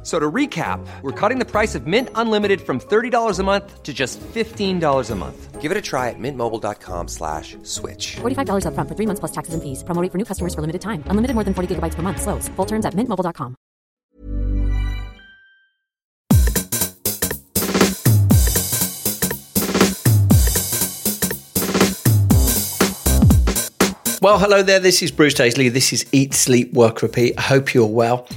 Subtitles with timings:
[0.00, 3.82] F- So to recap, we're cutting the price of Mint Unlimited from $30 a month
[3.82, 5.60] to just $15 a month.
[5.60, 8.16] Give it a try at mintmobile.com slash switch.
[8.22, 9.84] $45 upfront for three months plus taxes and fees.
[9.84, 11.04] Promo rate for new customers for limited time.
[11.08, 12.22] Unlimited more than 40 gigabytes per month.
[12.22, 12.48] Slows.
[12.56, 13.56] Full terms at mintmobile.com.
[24.22, 24.78] Well, hello there.
[24.80, 25.72] This is Bruce Daisley.
[25.72, 27.34] This is Eat, Sleep, Work, Repeat.
[27.38, 28.28] I hope you're well.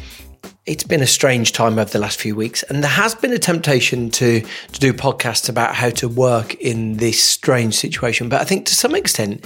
[0.66, 3.38] It's been a strange time over the last few weeks, and there has been a
[3.38, 8.30] temptation to to do podcasts about how to work in this strange situation.
[8.30, 9.45] But I think to some extent,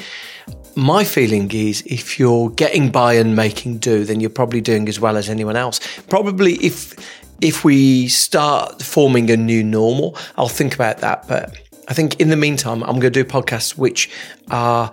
[0.76, 5.00] my feeling is if you're getting by and making do, then you're probably doing as
[5.00, 5.80] well as anyone else.
[6.04, 6.94] Probably if
[7.42, 11.28] if we start forming a new normal, I'll think about that.
[11.28, 11.58] But
[11.88, 14.08] I think in the meantime, I'm going to do podcasts which
[14.52, 14.92] are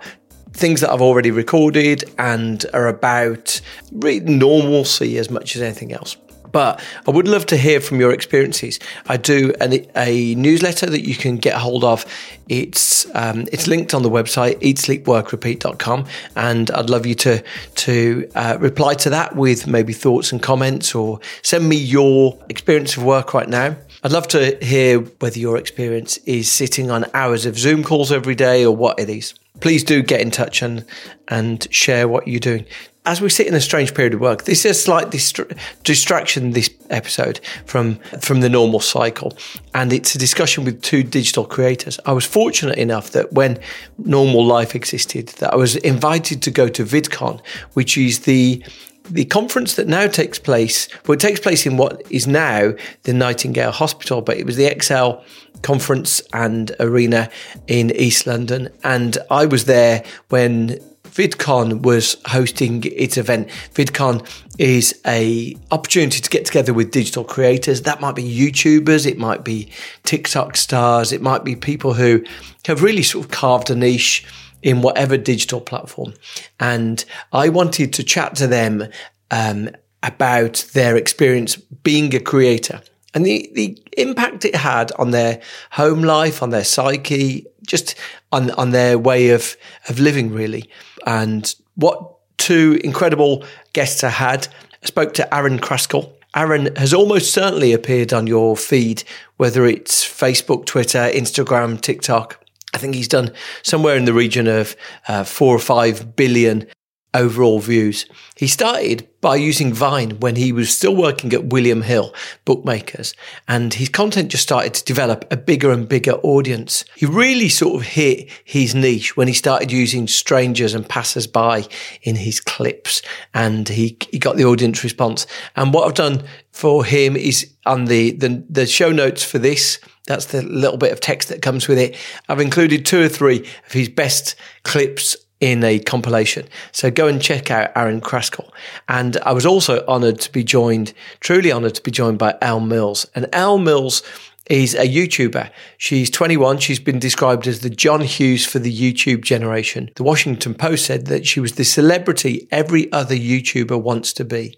[0.55, 3.59] things that I've already recorded and are about
[3.91, 6.15] normalcy as much as anything else.
[6.51, 8.79] But I would love to hear from your experiences.
[9.07, 12.05] I do an, a newsletter that you can get hold of.
[12.47, 16.05] It's um, it's linked on the website eatsleepworkrepeat.com,
[16.37, 17.43] and I'd love you to
[17.75, 22.95] to uh, reply to that with maybe thoughts and comments, or send me your experience
[22.95, 23.75] of work right now.
[24.01, 28.35] I'd love to hear whether your experience is sitting on hours of Zoom calls every
[28.35, 30.85] day or what it is please do get in touch and
[31.27, 32.65] and share what you're doing.
[33.07, 36.51] As we sit in a strange period of work, this is a slight distra- distraction.
[36.51, 39.37] This episode from from the normal cycle,
[39.73, 41.99] and it's a discussion with two digital creators.
[42.05, 43.59] I was fortunate enough that when
[43.97, 47.41] normal life existed, that I was invited to go to VidCon,
[47.73, 48.63] which is the
[49.09, 52.73] the conference that now takes place, well, it takes place in what is now
[53.03, 55.23] the Nightingale Hospital, but it was the ExCeL
[55.61, 57.29] conference and arena
[57.67, 58.69] in East London.
[58.83, 60.79] And I was there when
[61.15, 63.47] VidCon was hosting its event.
[63.73, 64.27] VidCon
[64.59, 67.83] is a opportunity to get together with digital creators.
[67.83, 69.71] That might be YouTubers, it might be
[70.03, 72.23] TikTok stars, it might be people who
[72.65, 74.25] have really sort of carved a niche
[74.65, 76.13] in whatever digital platform.
[76.59, 78.89] And I wanted to chat to them
[79.31, 79.69] um,
[80.03, 82.81] about their experience being a creator
[83.13, 85.39] and the, the impact it had on their
[85.71, 87.95] home life, on their psyche, just
[88.33, 89.55] on, on their way of,
[89.87, 90.69] of living, really.
[91.05, 94.47] And what two incredible guests I had.
[94.83, 96.11] I spoke to Arron Crascall.
[96.35, 99.03] Arron has almost certainly appeared on your feed,
[99.37, 102.44] whether it's Facebook, Twitter, Instagram, TikTok.
[102.75, 103.31] I think he's done
[103.63, 104.75] somewhere in the region of
[105.07, 106.67] uh, four or five billion
[107.13, 108.05] overall views.
[108.35, 113.15] He started by using Vine when he was still working at William Hill Bookmakers,
[113.47, 116.83] and his content just started to develop a bigger and bigger audience.
[116.97, 121.63] He really sort of hit his niche when he started using strangers and passers-by
[122.01, 123.01] in his clips,
[123.33, 125.25] and he, he got the audience response.
[125.55, 129.79] And what I've done for him is on the, the, the show notes for this,
[130.05, 131.95] that's the little bit of text that comes with it.
[132.29, 136.47] I've included two or three of his best clips in a compilation.
[136.71, 138.49] So go and check out Arron Crascall.
[138.87, 142.61] And I was also honored to be joined, truly honored to be joined by Elle
[142.61, 143.05] Mills.
[143.15, 144.01] And Elle Mills
[144.49, 145.49] is a YouTuber.
[145.77, 146.59] She's 21.
[146.59, 149.89] She's been described as the John Hughes for the YouTube generation.
[149.95, 154.57] The Washington Post said that she was the celebrity every other YouTuber wants to be.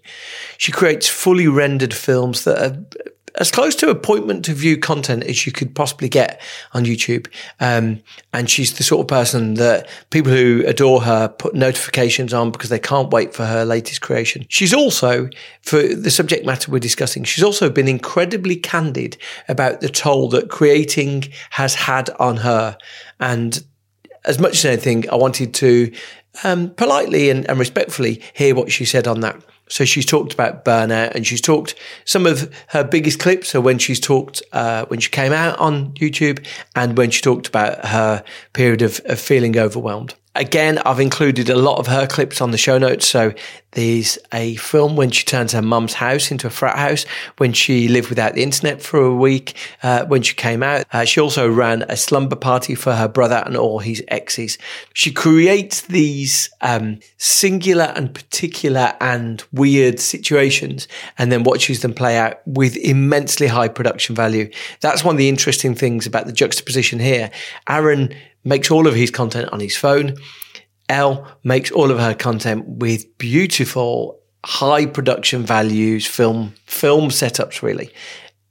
[0.58, 2.84] She creates fully rendered films that are
[3.36, 6.40] as close to appointment to view content as you could possibly get
[6.72, 7.26] on YouTube.
[7.60, 8.00] Um,
[8.32, 12.70] and she's the sort of person that people who adore her put notifications on because
[12.70, 14.44] they can't wait for her latest creation.
[14.48, 15.28] She's also,
[15.62, 19.16] for the subject matter we're discussing, she's also been incredibly candid
[19.48, 22.78] about the toll that creating has had on her.
[23.20, 23.62] And
[24.24, 25.92] as much as anything, I wanted to
[26.44, 29.42] um, politely and, and respectfully hear what she said on that.
[29.68, 31.74] So she's talked about burnout and she's talked
[32.04, 35.92] some of her biggest clips are when she's talked, uh, when she came out on
[35.92, 36.44] YouTube
[36.74, 40.14] and when she talked about her period of, of feeling overwhelmed.
[40.38, 43.08] Again, I've included a lot of her clips on the show notes.
[43.08, 43.34] So
[43.72, 47.04] there's a film when she turns her mum's house into a frat house,
[47.38, 50.86] when she lived without the internet for a week, uh, when she came out.
[50.92, 54.58] Uh, she also ran a slumber party for her brother and all his exes.
[54.94, 60.86] She creates these um, singular and particular and weird situations
[61.18, 64.50] and then watches them play out with immensely high production value.
[64.82, 67.32] That's one of the interesting things about the juxtaposition here.
[67.68, 68.14] Arron
[68.44, 70.16] makes all of his content on his phone.
[70.88, 77.62] Elle makes all of her content with beautiful, high production values, film film setups.
[77.62, 77.90] Really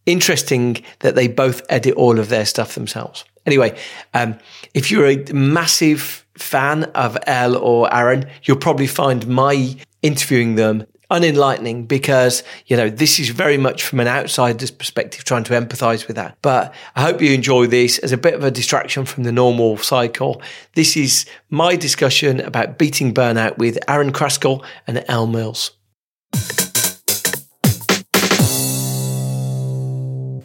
[0.06, 3.26] interesting that they both edit all of their stuff themselves.
[3.46, 3.78] Anyway,
[4.14, 4.38] um,
[4.74, 10.86] if you're a massive fan of Elle or Arron, you'll probably find my interviewing them
[11.10, 16.08] unenlightening because, you know, this is very much from an outsider's perspective trying to empathize
[16.08, 16.38] with that.
[16.42, 19.78] But I hope you enjoy this as a bit of a distraction from the normal
[19.78, 20.42] cycle.
[20.74, 25.72] This is my discussion about beating burnout with Arron Crascall and Elle Mills.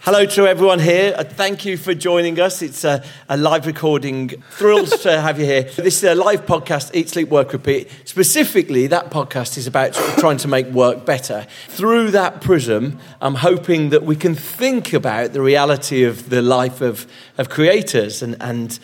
[0.04, 1.14] Hello to everyone here.
[1.16, 2.60] Uh, Thank you for joining us.
[2.60, 4.30] It's a, a live recording.
[4.50, 5.62] Thrilled to have you here.
[5.62, 7.88] This is a live podcast, Eat, Sleep, Work, Repeat.
[8.04, 11.46] Specifically, that podcast is about trying to make work better.
[11.68, 16.80] Through that prism, I'm hoping that we can think about the reality of the life
[16.80, 17.06] of,
[17.38, 18.80] of creators and, and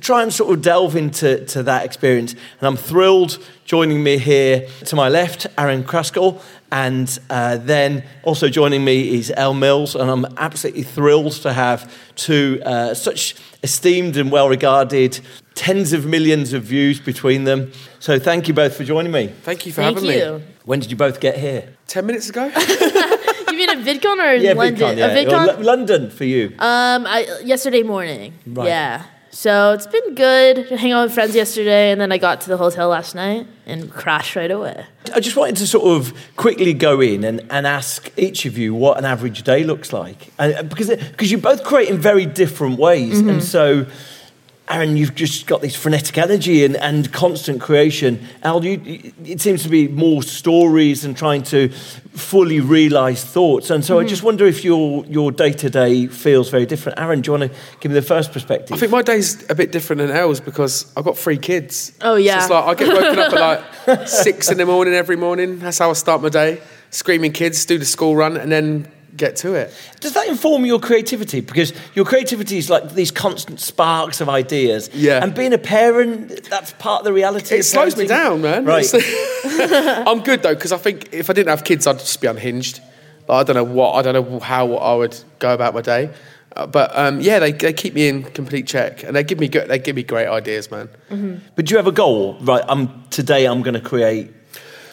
[0.00, 2.32] try and sort of delve into to that experience.
[2.32, 6.40] And I'm thrilled joining me here to my left, Arron Crascall,
[6.70, 11.92] and uh, then also joining me is Elle Mills, and I'm absolutely thrilled to have
[12.16, 15.20] two uh, such esteemed and well regarded,
[15.54, 17.70] tens of millions of views between them.
[18.00, 19.28] So thank you both for joining me.
[19.42, 20.38] Thank you for Thank having you.
[20.38, 20.44] me.
[20.64, 21.74] When did you both get here?
[21.86, 22.50] Ten minutes ago.
[23.54, 24.74] You mean at VidCon or Yeah, London?
[24.74, 25.06] VidCon, yeah.
[25.06, 25.46] A VidCon?
[25.46, 26.46] Lo- London for you.
[26.58, 28.32] um, I, yesterday morning.
[28.44, 28.66] Right.
[28.66, 29.04] Yeah.
[29.34, 30.68] So it's been good.
[30.68, 33.48] to Hang out with friends yesterday, and then I got to the hotel last night
[33.66, 34.86] and crashed right away.
[35.12, 38.74] I just wanted to sort of quickly go in and, and ask each of you
[38.74, 40.32] what an average day looks like.
[40.38, 43.18] And, uh, because, uh, because you both create in very different ways.
[43.18, 43.28] Mm-hmm.
[43.28, 43.86] And so,
[44.68, 48.24] Arron, you've just got this frenetic energy and, and constant creation.
[48.44, 51.72] Elle, you, it seems to be more stories and trying to
[52.14, 53.70] fully realized thoughts.
[53.70, 54.08] And so I hmm.
[54.08, 56.98] just wonder if your, your day-to-day feels very different.
[56.98, 58.72] Arron, do you want to give me the first perspective?
[58.72, 61.92] I think my day's a bit different than Elle's because I've got three kids.
[62.00, 62.38] Oh, yeah.
[62.38, 65.58] So it's like I get woken up at like six in the morning every morning.
[65.58, 66.62] That's how I start my day.
[66.90, 69.72] Screaming kids, do the school run, and then get to it.
[70.00, 71.40] Does that inform your creativity?
[71.40, 74.90] Because your creativity is like these constant sparks of ideas.
[74.92, 75.22] Yeah.
[75.22, 77.56] And being a parent, that's part of the reality.
[77.56, 78.64] It slows me down, man.
[78.64, 78.86] Right.
[79.44, 82.80] I'm good though because I think if I didn't have kids, I'd just be unhinged.
[83.28, 86.12] Like, I don't know what, I don't know how I would go about my day.
[86.56, 89.48] Uh, but um, yeah, they, they keep me in complete check, and they give me
[89.48, 90.88] good, they give me great ideas, man.
[91.56, 92.38] But do you have a goal?
[92.40, 92.62] Right.
[92.68, 93.46] I'm today.
[93.46, 94.32] I'm going to create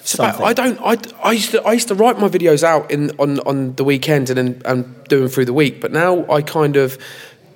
[0.03, 0.24] So.
[0.24, 0.80] I don't.
[0.81, 1.63] I, I used to.
[1.63, 5.03] I used to write my videos out in on, on the weekend and then and
[5.06, 5.80] do them through the week.
[5.80, 6.98] But now I kind of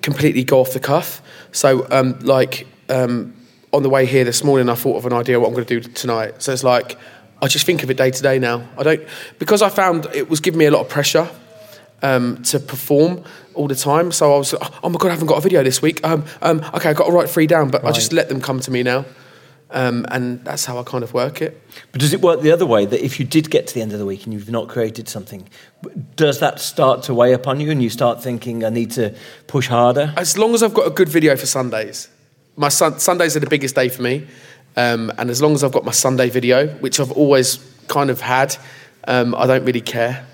[0.02, 1.22] completely go off the cuff.
[1.52, 3.34] So um, like um,
[3.74, 5.80] on the way here this morning, I thought of an idea what I'm going to
[5.80, 6.42] do tonight.
[6.42, 6.98] So it's like
[7.42, 8.68] I just think of it day to day now.
[8.78, 9.08] I don't
[9.40, 11.30] because I found it was giving me a lot of pressure
[12.02, 14.12] um, to perform all the time.
[14.12, 16.06] So I was, like, oh my god, I haven't got a video this week.
[16.06, 18.60] Um, um, okay, I got to write three down, but I just let them come
[18.60, 19.06] to me now,
[19.72, 21.62] um, and that's how I kind of work it.
[21.92, 22.86] But does it work the other way?
[22.86, 25.10] That if you did get to the end of the week and you've not created
[25.10, 25.48] something,
[26.16, 29.16] does that start to weigh upon you and you start thinking, I need to
[29.48, 30.14] push harder?
[30.18, 32.10] as long as I've got a good video for Sundays,
[32.56, 34.28] my sun, Sundays are the biggest day for me,
[34.78, 38.22] um, and as long as I've got my Sunday video, which I've always kind of
[38.22, 38.56] had,
[39.08, 40.26] um, I don't really care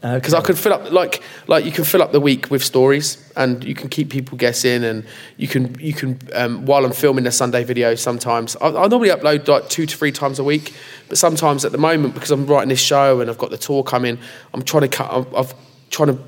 [0.00, 3.18] because I can fill up like like you can fill up the week with stories,
[3.36, 5.04] and you can keep people guessing, and
[5.36, 7.94] you can you can um, while I'm filming a Sunday video.
[7.96, 10.72] Sometimes I, I normally upload like two to three times a week,
[11.08, 13.82] but sometimes at the moment because I'm writing this show and I've got the tour
[13.82, 14.18] coming,
[14.54, 15.10] I'm trying to cut.
[15.12, 15.46] I'm, I'm
[15.90, 16.22] trying to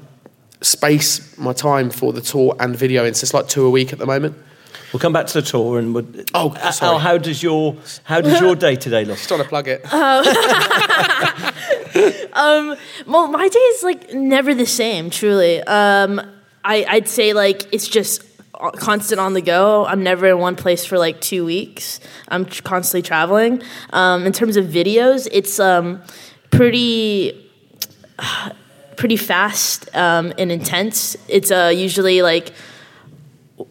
[0.63, 3.93] space my time for the tour and video, and so it's like two a week
[3.93, 4.37] at the moment.
[4.93, 6.99] We'll come back to the tour and we'll, Oh, Elle, sorry.
[6.99, 9.19] how does your how does your day today look?
[9.19, 9.83] Just trying to plug it.
[13.07, 15.11] Well, my day is like never the same.
[15.11, 16.21] Truly, um,
[16.65, 18.25] I, I'd say like it's just
[18.77, 19.87] constant on the go.
[19.87, 22.01] I'm never in one place for like two weeks.
[22.29, 23.63] I'm constantly traveling.
[23.93, 26.03] Um, in terms of videos, it's um,
[26.51, 27.49] pretty
[28.97, 31.17] pretty fast um, and intense.
[31.29, 32.53] It's uh, usually like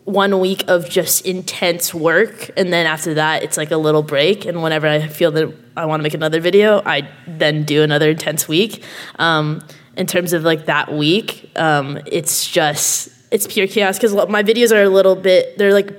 [0.05, 4.46] one week of just intense work and then after that it's like a little break
[4.46, 8.10] and whenever i feel that i want to make another video i then do another
[8.12, 8.84] intense week
[9.17, 9.63] um,
[9.98, 14.72] in terms of like that week um, it's just it's pure chaos because my videos
[14.75, 15.91] are a little bit they're like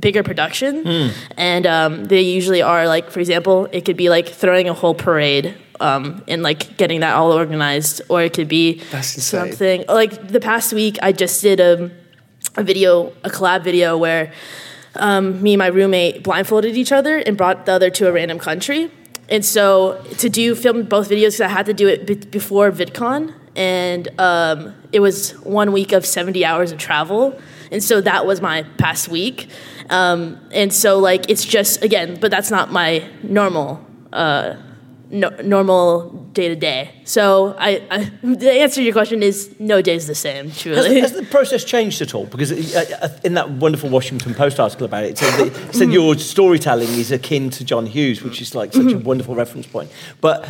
[0.00, 0.86] bigger production,
[1.36, 4.94] and um, they usually are like, for example, it could be like throwing a whole
[4.94, 5.56] parade.
[5.80, 8.80] Um, and like getting that all organized, or it could be
[9.48, 10.98] something like the past week.
[11.02, 11.90] I just did a,
[12.58, 14.32] a video, a collab video where
[14.96, 18.38] um, me and my roommate blindfolded each other and brought the other to a random
[18.38, 18.90] country.
[19.28, 22.70] And so to do film both videos, cause I had to do it be- before
[22.72, 27.38] VidCon, and um, it was one week of 70 hours of travel.
[27.70, 29.48] And so that was my past week.
[29.90, 34.56] Um, and so like it's just again, but that's not my normal uh,
[35.10, 36.90] no, normal day to day.
[37.04, 40.48] So I, I, the answer to your question is no day's the same.
[40.48, 41.00] Has, Truly.
[41.00, 42.26] has the process changed at all?
[42.26, 45.74] Because uh, uh, in that wonderful Washington Post article about it, it said, that, it
[45.74, 49.66] said your storytelling is akin to John Hughes, which is like such a wonderful reference
[49.66, 49.90] point.
[50.20, 50.48] But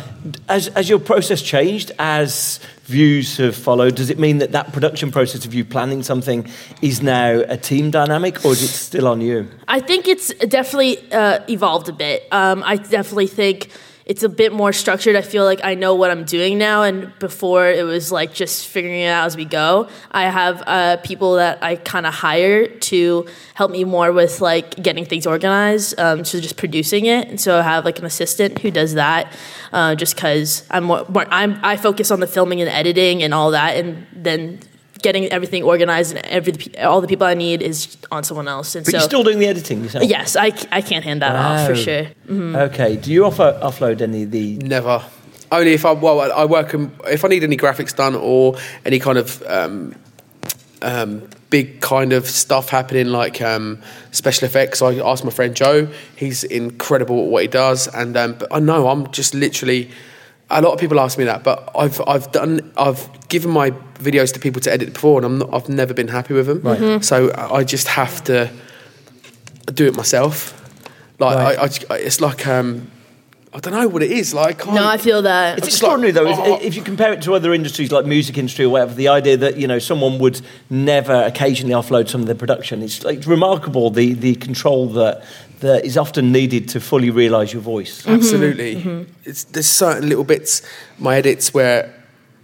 [0.49, 5.11] as, as your process changed, as views have followed, does it mean that that production
[5.11, 6.49] process of you planning something
[6.81, 9.47] is now a team dynamic, or is it still on you?
[9.67, 12.27] I think it's definitely uh, evolved a bit.
[12.31, 13.69] Um, I definitely think
[14.09, 15.15] it's a bit more structured.
[15.15, 18.67] I feel like I know what I'm doing now, and before it was like just
[18.67, 19.87] figuring it out as we go.
[20.11, 24.81] I have uh, people that I kind of hire to help me more with like
[24.81, 27.27] getting things organized, um, so just producing it.
[27.27, 29.31] And so I have like an assistant who does that,
[29.71, 33.31] uh, just because I'm more, more I'm I focus on the filming and editing and
[33.31, 34.59] all that, and then
[35.01, 36.53] getting everything organized and every
[36.83, 38.75] all the people I need is on someone else.
[38.75, 40.03] And But so you're still doing the editing yourself?
[40.05, 41.79] Yes, I, I can't hand that off for Wow.
[41.79, 42.05] sure.
[42.67, 42.95] Okay.
[42.97, 45.03] Do you offer offload any of the Never.
[45.51, 48.55] Only if I well, I- I work in, if I need any graphics done or
[48.85, 49.95] any kind of um,
[50.81, 53.79] um, big kind of stuff happening like um,
[54.11, 54.81] special effects.
[54.81, 55.87] I asked my friend Joe.
[56.15, 59.89] He's incredible at what he does, and um, but I know I'm just literally.
[60.51, 64.33] A lot of people ask me that, but I've I've done I've given my videos
[64.33, 66.61] to people to edit before, and I'm not, I've never been happy with them.
[66.61, 67.03] Right.
[67.03, 68.49] So I I just have to
[69.73, 70.55] do it myself.
[71.19, 71.59] Like Right.
[71.89, 72.89] I, I it's like um,
[73.51, 74.33] I don't know what it is.
[74.33, 75.57] Like I can't, No, I feel that.
[75.57, 78.05] It's just like, extraordinary, though, oh, if- if you compare it to other industries like
[78.05, 78.93] music industry or whatever.
[78.93, 82.83] The idea that you know someone would never occasionally offload some of their production.
[82.83, 85.23] It's, like, it's remarkable the the control that
[85.61, 88.01] that is often needed to fully realise your voice.
[88.03, 88.13] Mm-hmm.
[88.13, 88.75] Absolutely.
[88.75, 89.11] Mm-hmm.
[89.25, 90.61] It's there's certain little bits
[90.99, 91.93] my edits where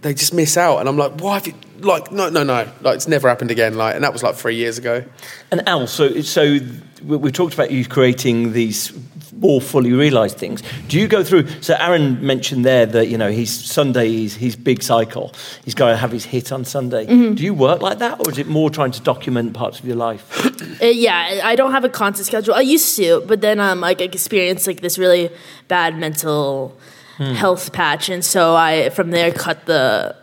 [0.02, 2.96] they just miss out, and I'm like, why have you like no no no like
[2.96, 3.74] it's never happened again.
[3.76, 5.04] Like, and that was like three years ago.
[5.52, 6.58] And Elle, so so
[7.04, 8.92] we, we talked about you creating these
[9.38, 10.62] more fully realize things.
[10.88, 11.46] Do you go through?
[11.60, 15.32] So Arron mentioned there that you know his Sunday is his big cycle.
[15.64, 17.06] He's going to have his hit on Sunday.
[17.06, 19.96] Do you work like that, or is it more trying to document parts of your
[19.96, 20.46] life?
[20.82, 22.54] Uh, yeah, I don't have a constant schedule.
[22.54, 25.30] I used to, but then um, like I experienced like this really
[25.68, 26.76] bad mental
[27.18, 30.14] health patch, and so I from there cut the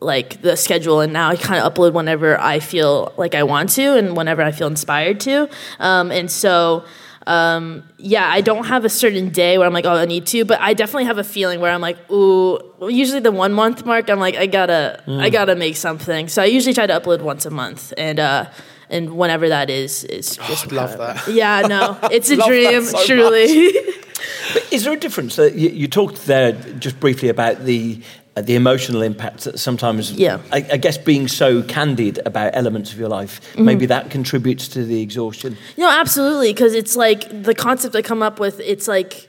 [0.00, 3.70] like the schedule, and now I kind of upload whenever I feel like I want
[3.70, 6.84] to, and whenever I feel inspired to, um, and so.
[7.26, 10.44] Um, yeah, I don't have a certain day where I'm like, oh, I need to,
[10.44, 12.58] but I definitely have a feeling where I'm like, ooh.
[12.78, 16.28] well, Usually the one month mark, I'm like, I gotta, I gotta make something.
[16.28, 18.46] So I usually try to upload once a month, and uh,
[18.88, 21.26] and whenever that is, is just Love that.
[21.28, 23.72] yeah, no, it's a dream, so truly.
[24.70, 25.38] Is there a difference?
[25.38, 28.00] Uh, you, you talked there just briefly about the
[28.42, 30.12] the emotional impact that sometimes.
[30.12, 30.38] Yeah.
[30.52, 33.64] I, I guess being so candid about elements of your life, Mm-hmm.
[33.64, 35.56] maybe that contributes to the exhaustion.
[35.78, 38.60] no, absolutely, because it's like the concept I come up with.
[38.60, 39.28] It's like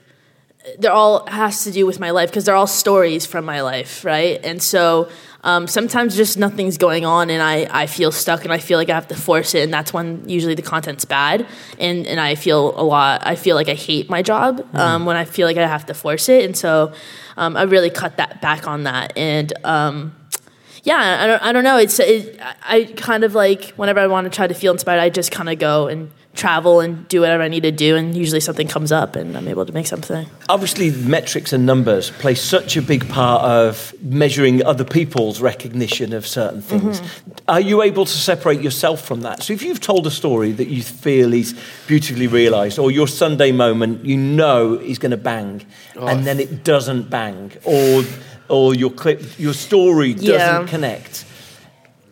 [0.78, 4.04] they're all has to do with my life because they're all stories from my life,
[4.04, 4.38] right?
[4.44, 5.08] And so
[5.44, 8.90] um, sometimes just nothing's going on, and I, I feel stuck, and I feel like
[8.90, 11.46] I have to force it, and that's when usually the content's bad,
[11.78, 13.22] and and I feel a lot.
[13.24, 15.94] I feel like I hate my job um, when I feel like I have to
[15.94, 16.92] force it, and so
[17.36, 19.52] um, I really cut that back on that, and.
[19.64, 20.14] Um,
[20.84, 21.76] yeah, I don't, I don't know.
[21.76, 25.00] It's it, I I kind of like whenever I want to try to feel inspired,
[25.00, 28.16] I just kind of go and travel and do whatever I need to do, and
[28.16, 30.26] usually something comes up, and I'm able to make something.
[30.48, 36.26] Obviously, metrics and numbers play such a big part of measuring other people's recognition of
[36.26, 37.00] certain things.
[37.00, 37.32] Mm-hmm.
[37.48, 39.42] Are you able to separate yourself from that?
[39.42, 43.52] So, if you've told a story that you feel is beautifully realised, or your Sunday
[43.52, 45.66] moment you know is going to bang,
[45.96, 48.04] and then it doesn't bang, or
[48.48, 50.66] or your clip, your story doesn't Yeah.
[50.66, 51.24] connect.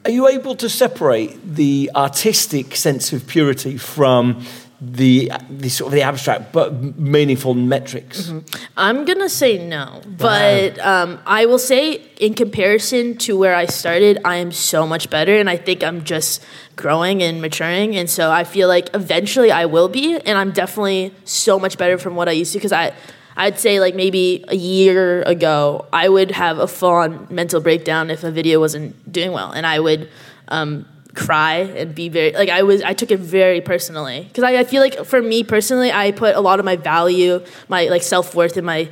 [0.07, 4.45] Are you able to separate the artistic sense of purity from
[4.81, 8.31] the, the sort of the abstract but meaningful metrics?
[8.77, 14.19] I'm gonna say no, but um, I will say in comparison to where I started,
[14.25, 16.41] I am so much better, and I think I'm just
[16.77, 21.15] growing and maturing, and so I feel like eventually I will be, and I'm definitely
[21.25, 22.95] so much better from what I used to because I.
[23.37, 28.25] I'd say like maybe a year ago, I would have a full-on mental breakdown if
[28.25, 30.09] a video wasn't doing well, and I would
[30.49, 34.25] um, cry and be very like I was I took it very personally.
[34.29, 37.43] Because I, I feel like for me personally I put a lot of my value
[37.69, 38.91] my like self worth in my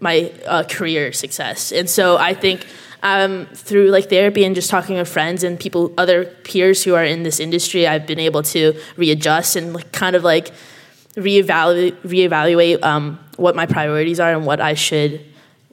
[0.00, 1.72] my uh, career success.
[1.72, 2.66] And so I think
[3.02, 7.04] um, through like therapy and just talking with friends and people other peers who are
[7.04, 10.52] in this industry I've been able to readjust and like, kind of like
[11.16, 15.24] reevaluate reevaluate um, what my priorities are and what I should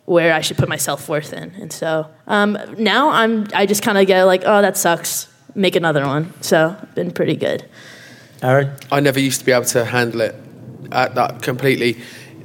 [0.05, 3.83] where I should put my self worth in and so um, now I'm I just
[3.83, 6.33] kind of get like oh that sucks make another one.
[6.41, 7.65] So been pretty good.
[8.41, 10.35] Arron, I never used to be able to handle it
[10.91, 11.97] at that completely.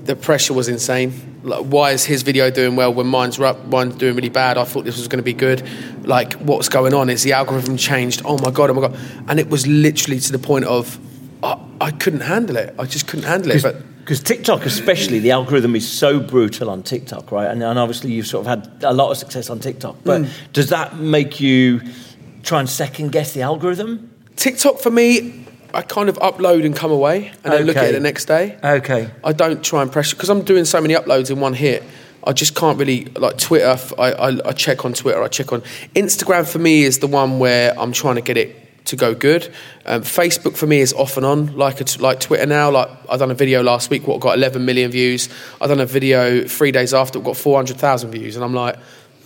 [0.05, 1.41] The pressure was insane.
[1.43, 4.57] Like, why is his video doing well when mine's up, mine's doing really bad?
[4.57, 5.67] I thought this was going to be good.
[6.05, 7.11] Like, what's going on?
[7.11, 8.23] Is the algorithm changed?
[8.25, 8.71] Oh my god!
[8.71, 8.99] Oh my god!
[9.29, 10.99] And it was literally to the point of
[11.43, 12.75] I, I couldn't handle it.
[12.79, 13.63] I just couldn't handle it.
[13.63, 17.51] But because TikTok, especially, the algorithm is so brutal on TikTok, right?
[17.51, 19.97] And, and, obviously, you've sort of had a lot of success on TikTok.
[20.05, 20.53] But mm.
[20.53, 21.83] does that make you
[22.43, 24.11] try and second guess the algorithm?
[24.37, 27.93] TikTok for me, I kind of upload and come away and then look at it
[27.93, 28.59] the next day.
[28.65, 29.11] Okay.
[29.23, 31.83] I don't try and pressure because I'm doing so many uploads in one hit.
[32.25, 33.77] I just can't really like Twitter.
[33.99, 35.23] I, I, I, check on Twitter.
[35.23, 35.61] I check on
[35.95, 36.51] Instagram.
[36.51, 39.53] For me, is the one where I'm trying to get it to go good.
[39.87, 42.71] Um, Facebook for me is off and on, like a, like Twitter now.
[42.71, 45.29] Like I done a video last week, what got 11 million views.
[45.61, 48.77] I done a video three days after, got 400,000 views, and I'm like,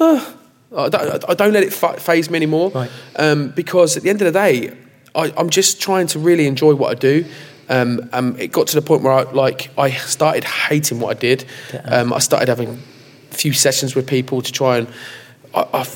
[0.00, 0.37] oh,
[0.76, 2.90] I don't, I don't let it phase me anymore right.
[3.16, 4.76] um, because at the end of the day,
[5.14, 7.25] I, am just trying to really enjoy what I do.
[7.68, 11.21] Um, um, it got to the point where I like I started hating what I
[11.21, 11.44] did.
[11.85, 12.71] Um, I started having
[13.30, 14.88] a few sessions with people to try and
[15.54, 15.87] I, I,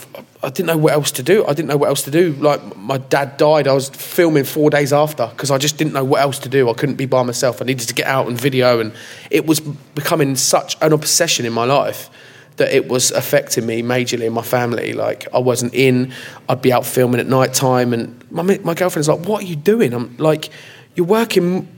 [0.43, 1.45] I, didn't know what else to do.
[1.47, 2.33] I didn't know what else to do.
[2.35, 6.05] Like my dad died, I was filming four days after because I just didn't know
[6.05, 6.69] what else to do.
[6.69, 7.63] I couldn't be by myself.
[7.63, 8.93] I needed to get out and video, and
[9.31, 12.11] it was becoming such an obsession in my life
[12.57, 14.93] that it was affecting me majorly in my family.
[14.93, 16.13] Like I wasn't in,
[16.49, 19.57] I'd be out filming at night time, and my my girlfriend's like, "What are you
[19.57, 20.51] doing?" I'm like,
[20.95, 21.69] "You're working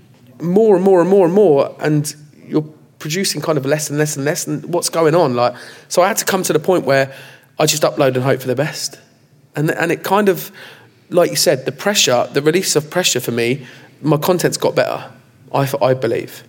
[0.40, 2.14] more and more and more and more, and
[2.46, 2.68] you're
[2.98, 4.46] producing kind of less and less and less.
[4.48, 5.54] And what's going on?" Like,
[5.88, 7.12] so I had to come to the point where
[7.58, 8.98] I just upload and hope for the best,
[9.56, 10.52] and and it kind of,
[11.10, 13.66] like you said, the pressure, the release of pressure for me,
[14.00, 15.10] my content's got better.
[15.52, 16.44] I I believe.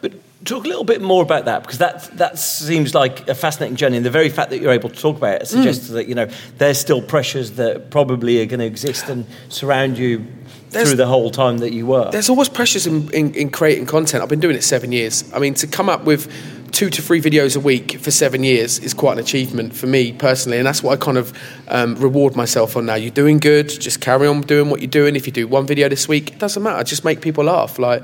[0.00, 0.12] But
[0.44, 3.96] talk a little bit more about that because that that seems like a fascinating journey,
[3.96, 5.94] and the very fact that you're able to talk about it suggests mm.
[5.94, 10.26] that you know there's still pressures that probably are going to exist and surround you
[10.72, 12.12] there's, through the whole time that you work.
[12.12, 14.22] There's always pressures in, in, in creating content.
[14.22, 15.30] I've been doing it seven years.
[15.32, 16.30] I mean, to come up with
[16.72, 20.12] two to three videos a week for seven years is quite an achievement for me
[20.12, 22.94] personally, and that's what I kind of um, reward myself on now.
[22.94, 25.14] You're doing good, just carry on doing what you're doing.
[25.14, 26.82] If you do one video this week, it doesn't matter.
[26.82, 27.78] Just make people laugh.
[27.78, 28.02] Like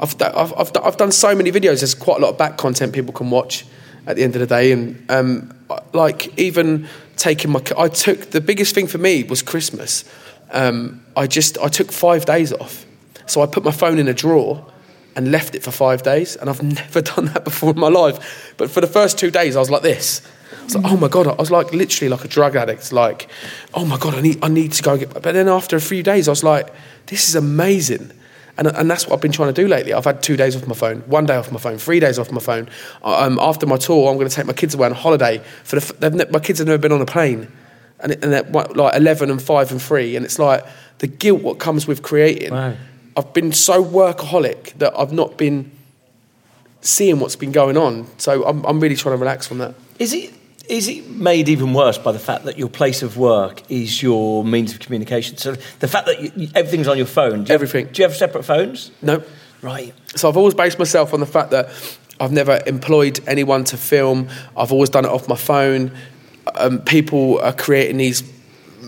[0.00, 1.80] I've, I've, I've, I've done so many videos.
[1.80, 3.64] There's quite a lot of back content people can watch
[4.06, 5.54] at the end of the day, and um,
[5.92, 10.04] like even taking my, I took the biggest thing for me was Christmas.
[10.50, 12.86] Um, I just I took five days off,
[13.26, 14.64] so I put my phone in a drawer
[15.16, 16.36] and left it for five days.
[16.36, 18.54] And I've never done that before in my life.
[18.56, 20.22] But for the first two days, I was like this.
[20.60, 22.92] I was like, oh my God, I was like literally like a drug addict.
[22.92, 23.28] Like,
[23.74, 25.12] oh my God, I need, I need to go get.
[25.12, 26.72] But then after a few days, I was like,
[27.06, 28.12] this is amazing.
[28.56, 29.92] And, and that's what I've been trying to do lately.
[29.92, 32.30] I've had two days off my phone, one day off my phone, three days off
[32.30, 32.68] my phone.
[33.02, 35.38] Um, after my tour, I'm going to take my kids away on holiday.
[35.64, 37.50] For the, my kids have never been on a plane.
[38.00, 40.16] And, and they're like 11 and 5 and 3.
[40.16, 40.64] And it's like
[40.98, 42.52] the guilt what comes with creating.
[42.52, 42.74] Wow.
[43.16, 45.70] I've been so workaholic that I've not been
[46.80, 48.06] seeing what's been going on.
[48.18, 49.74] So I'm, I'm really trying to relax from that.
[49.98, 50.32] Is it
[50.68, 54.44] is it made even worse by the fact that your place of work is your
[54.44, 55.38] means of communication?
[55.38, 57.44] So the fact that you, everything's on your phone.
[57.44, 57.86] Do you Everything.
[57.86, 58.90] Have, do you have separate phones?
[59.00, 59.22] No.
[59.62, 59.94] Right.
[60.14, 61.70] So I've always based myself on the fact that
[62.20, 64.28] I've never employed anyone to film.
[64.56, 65.90] I've always done it off my phone.
[66.54, 68.22] Um, people are creating these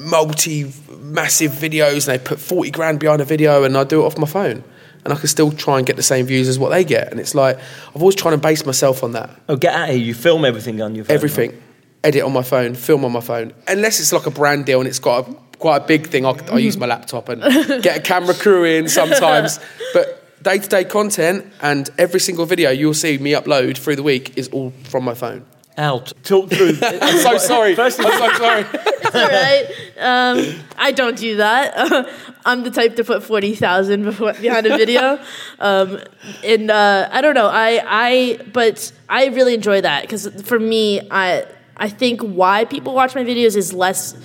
[0.01, 4.07] multi massive videos and they put 40 grand behind a video and I do it
[4.07, 4.65] off my phone.
[5.03, 7.11] And I can still try and get the same views as what they get.
[7.11, 9.31] And it's like, I've always tried to base myself on that.
[9.49, 9.97] Oh, get out here.
[9.97, 11.15] You film everything on your phone.
[11.15, 11.51] Everything.
[11.53, 11.63] Right?
[12.05, 13.55] Edit on my phone, film on my phone.
[13.67, 16.33] Unless it's like a brand deal and it's got a, quite a big thing, I,
[16.53, 17.43] I use my laptop and
[17.83, 19.59] get a camera crew in sometimes.
[19.95, 24.03] But day to day content and every single video you'll see me upload through the
[24.03, 25.47] week is all from my phone
[25.81, 26.13] out.
[26.23, 26.77] Talk through.
[26.83, 27.75] I'm so sorry.
[27.75, 28.65] First I'm so sorry.
[28.73, 29.67] it's all right.
[29.99, 32.09] Um, I don't do that.
[32.45, 35.19] I'm the type to put forty thousand behind a video,
[35.59, 36.01] um,
[36.45, 37.49] and uh, I don't know.
[37.49, 42.95] I I but I really enjoy that because for me, I I think why people
[42.95, 44.17] watch my videos is less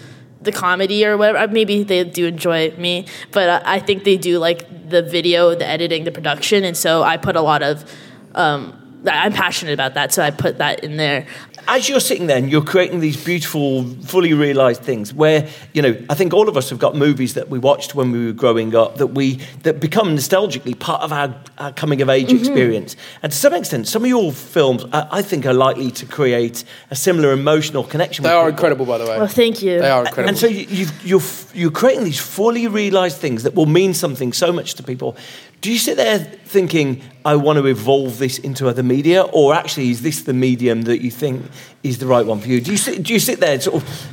[0.41, 1.51] the comedy or whatever.
[1.51, 6.03] Maybe they do enjoy me, but I think they do like the video, the editing,
[6.03, 7.89] the production, and so I put a lot of.
[8.35, 11.25] Um, I'm passionate about that, so I put that in there.
[11.67, 15.97] As you're sitting there and you're creating these beautiful, fully realised things, where you know,
[16.09, 18.75] I think all of us have got movies that we watched when we were growing
[18.75, 22.37] up that we that become nostalgically part of our, our coming of age mm-hmm.
[22.37, 22.95] experience.
[23.23, 26.63] And to some extent, some of your films, I, I, think, are likely to create
[26.91, 28.23] a similar emotional connection.
[28.23, 28.49] They are people.
[28.49, 29.17] incredible, by the way.
[29.17, 29.79] Well, thank you.
[29.79, 30.29] They are incredible.
[30.29, 31.21] And so you, you're
[31.53, 35.15] you're creating these fully realised things that will mean something so much to people.
[35.61, 39.89] Do you sit there thinking, I want to evolve this into other media, or actually,
[39.89, 41.43] is this the medium that you think
[41.83, 42.61] is the right one for you?
[42.61, 44.09] Do you sit, do you sit there sort of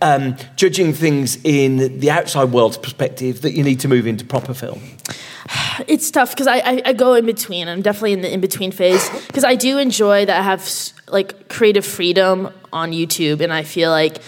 [0.00, 4.54] um, judging things in the outside world's perspective that you need to move into proper
[4.54, 4.80] film?
[5.86, 7.68] It's tough because I, I, I, go in between.
[7.68, 10.68] I'm definitely in the in between phase because I do enjoy that I have
[11.08, 14.18] like creative freedom on YouTube, and I feel like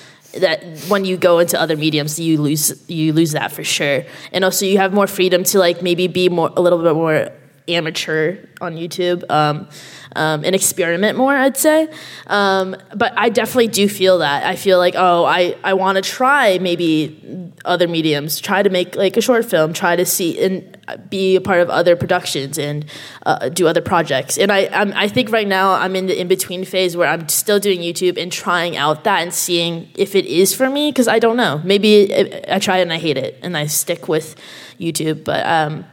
[0.41, 4.05] that when you go into other mediums you lose you lose that for sure.
[4.33, 7.31] And also you have more freedom to like maybe be more a little bit more
[7.69, 9.69] amateur on youtube um,
[10.17, 11.89] um, and experiment more i'd say
[12.29, 16.03] um, but i definitely do feel that i feel like oh i, I want to
[16.03, 20.79] try maybe other mediums try to make like a short film try to see and
[21.09, 22.85] be a part of other productions and
[23.27, 24.39] uh, do other projects.
[24.39, 27.29] And I, I'm, i think right now I'm in the in between phase where I'm
[27.29, 31.09] still doing YouTube and trying out that and seeing if it is for me because
[31.09, 31.61] I don't know.
[31.65, 32.15] Maybe
[32.49, 34.37] I try it and I hate it and I stick with
[34.79, 35.25] YouTube.
[35.25, 35.85] But um,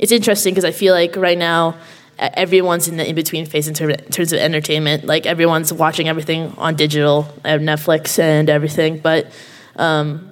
[0.00, 1.76] it's interesting because I feel like right now
[2.18, 5.04] everyone's in the in between phase in, ter- in, terms of entertainment.
[5.04, 9.30] Like everyone's watching everything on digital, I Netflix and everything, but.
[9.76, 10.26] Um,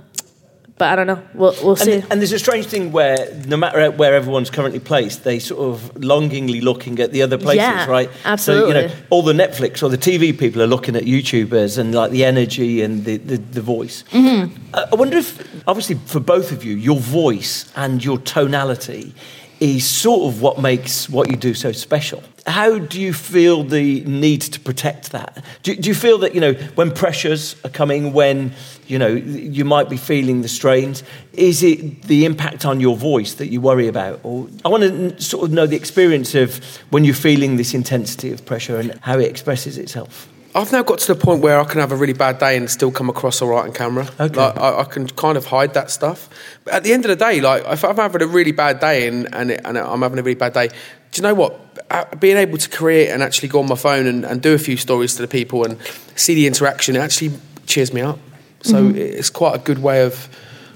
[0.78, 1.20] but I don't know.
[1.34, 1.94] We'll, we'll see.
[1.94, 5.60] And, and, there's a strange thing where no matter where everyone's currently placed, they sort
[5.60, 8.08] of longingly looking at the other places, yeah, right?
[8.24, 8.72] Absolutely.
[8.72, 11.92] So, you know, all the Netflix or the TV people are looking at YouTubers and
[11.92, 14.04] like the energy and the, the, the voice.
[14.12, 14.72] Mm-hmm.
[14.72, 19.14] I wonder if, obviously, for both of you, your voice and your tonality
[19.60, 22.22] is sort of what makes what you do so special.
[22.46, 25.44] How do you feel the need to protect that?
[25.62, 28.52] Do, do, you feel that, you know, when pressures are coming, when,
[28.86, 33.34] you know, you might be feeling the strains, is it the impact on your voice
[33.34, 34.20] that you worry about?
[34.22, 38.32] Or I want to sort of know the experience of when you're feeling this intensity
[38.32, 40.28] of pressure and how it expresses itself.
[40.54, 42.70] I've now got to the point where I can have a really bad day and
[42.70, 44.08] still come across all right on camera.
[44.18, 44.34] Okay.
[44.34, 46.28] Like, I, I, can kind of hide that stuff.
[46.64, 49.06] But at the end of the day, like if I'm having a really bad day
[49.06, 50.74] and, and, it, and I'm having a really bad day, do
[51.14, 52.20] you know what?
[52.20, 54.76] Being able to create and actually go on my phone and, and do a few
[54.76, 55.78] stories to the people and
[56.16, 57.32] see the interaction, it actually
[57.66, 58.18] cheers me up.
[58.62, 58.96] So mm-hmm.
[58.96, 60.28] it's quite a good way of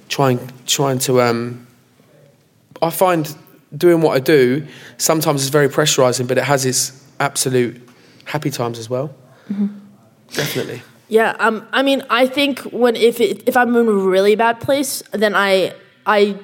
[0.08, 1.20] trying trying to.
[1.20, 1.66] Um,
[2.80, 3.34] I find
[3.76, 4.66] doing what I do
[4.98, 7.80] sometimes is very pressurizing, but it has its absolute
[8.24, 9.14] happy times as well.
[9.50, 9.66] Mm-hmm.
[10.32, 10.82] Definitely.
[11.08, 14.60] Yeah, um, I mean, I think when if it, if I'm in a really bad
[14.60, 15.74] place, then I
[16.06, 16.38] I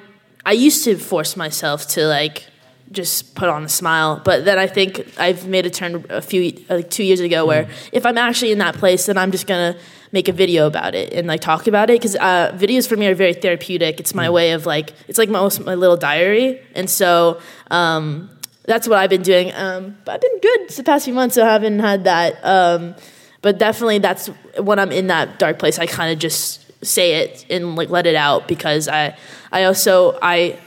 [0.45, 2.45] I used to force myself to like
[2.91, 6.53] just put on a smile, but then I think I've made a turn a few
[6.69, 7.71] like two years ago where mm.
[7.91, 9.75] if I'm actually in that place, then I'm just gonna
[10.11, 13.07] make a video about it and like talk about it because uh, videos for me
[13.07, 13.99] are very therapeutic.
[13.99, 14.33] It's my mm.
[14.33, 17.39] way of like it's like my my little diary, and so.
[17.71, 18.29] Um,
[18.69, 19.51] that's what I've been doing.
[19.55, 22.39] Um, but I've been good the past few months, so I haven't had that.
[22.45, 22.95] Um,
[23.41, 24.27] but definitely, that's
[24.59, 25.79] when I'm in that dark place.
[25.79, 29.17] I kind of just say it and like let it out because I,
[29.51, 30.59] I also I.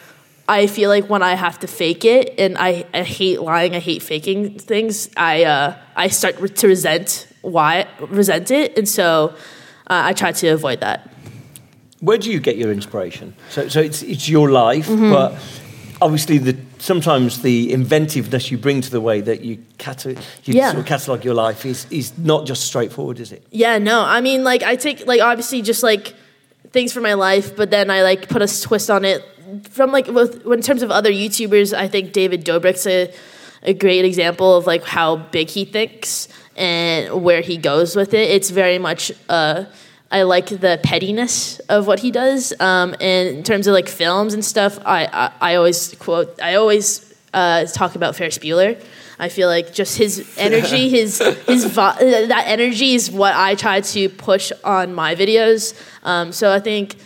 [0.49, 3.79] I feel like when I have to fake it, and I, I hate lying, I
[3.79, 5.09] hate faking things.
[5.17, 9.35] I uh, I start to resent why resent it, and so
[9.87, 11.09] uh, I try to avoid that.
[12.01, 13.35] Where do you get your inspiration?
[13.51, 15.13] So, so it's it's your life, mm-hmm.
[15.13, 15.39] but
[16.03, 20.71] obviously the sometimes the inventiveness you bring to the way that you, cat- you yeah.
[20.71, 23.47] sort of catalog your life is, is not just straightforward, is it?
[23.51, 24.03] Yeah, no.
[24.03, 26.15] I mean, like, I take, like, obviously just like
[26.73, 29.25] things for my life, but then I like put a twist on it
[29.71, 33.15] from like, with, in terms of other YouTubers, I think David Dobrik's a,
[33.63, 38.29] a great example of like how big he thinks and where he goes with it.
[38.29, 39.67] It's very much, uh,
[40.13, 42.53] I like the pettiness of what he does.
[42.61, 46.57] Um, and in terms of like films and stuff, I, I, I always quote, I
[46.57, 48.81] always uh, talk about Ferris Bueller.
[49.19, 53.81] I feel like just his energy, his his vo- that energy is what I try
[53.81, 55.75] to push on my videos.
[56.03, 56.97] Um, so I think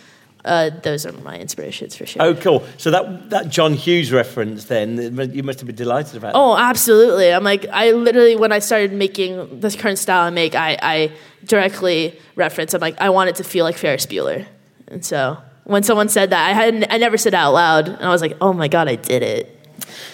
[0.46, 2.22] uh, those are my inspirations for sure.
[2.22, 2.64] Oh, cool.
[2.78, 4.96] So that that John Hughes reference, then
[5.34, 6.32] you must have been delighted about.
[6.34, 6.70] Oh, that.
[6.70, 7.32] absolutely.
[7.32, 11.12] I'm like, I literally when I started making this current style I make, I, I
[11.44, 12.74] directly reference.
[12.74, 14.46] I'm like, I want it to feel like Ferris Bueller,
[14.88, 18.04] and so when someone said that, I hadn't, I never said it out loud, and
[18.04, 19.55] I was like, oh my god, I did it.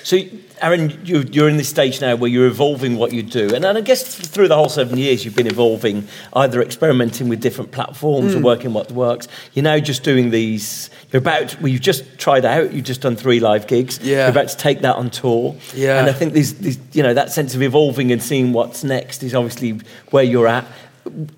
[0.02, 0.18] So,
[0.60, 3.54] Arron, you're, in this stage now where you're evolving what you do.
[3.54, 7.40] And, and I guess through the whole seven years, you've been evolving, either experimenting with
[7.40, 8.38] different platforms Mm.
[8.38, 9.26] or working what works.
[9.54, 13.16] You're now just doing these, you're about, well, you've just tried out, you've just done
[13.16, 13.98] three live gigs.
[14.02, 14.18] Yeah.
[14.22, 15.56] You're about to take that on tour.
[15.74, 15.98] Yeah.
[15.98, 19.22] And I think there's, there's, you know, that sense of evolving and seeing what's next
[19.22, 20.64] is obviously where you're at.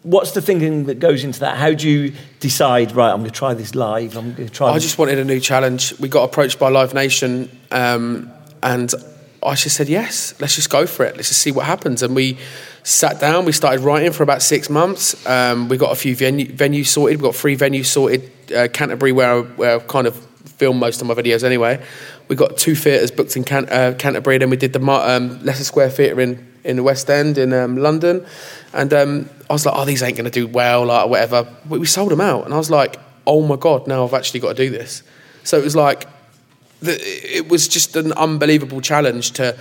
[0.02, 1.56] What's the thinking that goes into that?
[1.56, 4.68] How do you decide, right, I'm going to try this live, I'm going to try
[4.68, 5.98] I just wanted a new challenge.
[5.98, 8.30] We got approached by Live Nation, um,
[8.62, 8.92] and
[9.42, 10.34] I just said yes.
[10.40, 11.16] Let's just go for it.
[11.16, 12.02] Let's just see what happens.
[12.02, 12.38] And we
[12.82, 13.44] sat down.
[13.44, 15.26] We started writing for about six months.
[15.26, 17.20] Um, we got a few venue, venues sorted.
[17.20, 18.30] We got three venues sorted.
[18.54, 21.84] Uh, Canterbury, where I, where I kind of film most of my videos anyway.
[22.28, 24.38] We got two theatres booked in Can- uh, Canterbury.
[24.38, 27.76] Then we did the um, Leicester Square Theatre in in the West End in um,
[27.76, 28.26] London,
[28.72, 31.46] and um, I was like, oh, these ain't going to do well, like whatever.
[31.66, 34.40] But we sold them out, and I was like, oh my god, now I've actually
[34.40, 35.02] got to do this.
[35.44, 36.08] So it was like,
[36.80, 39.56] the, it was just an unbelievable challenge to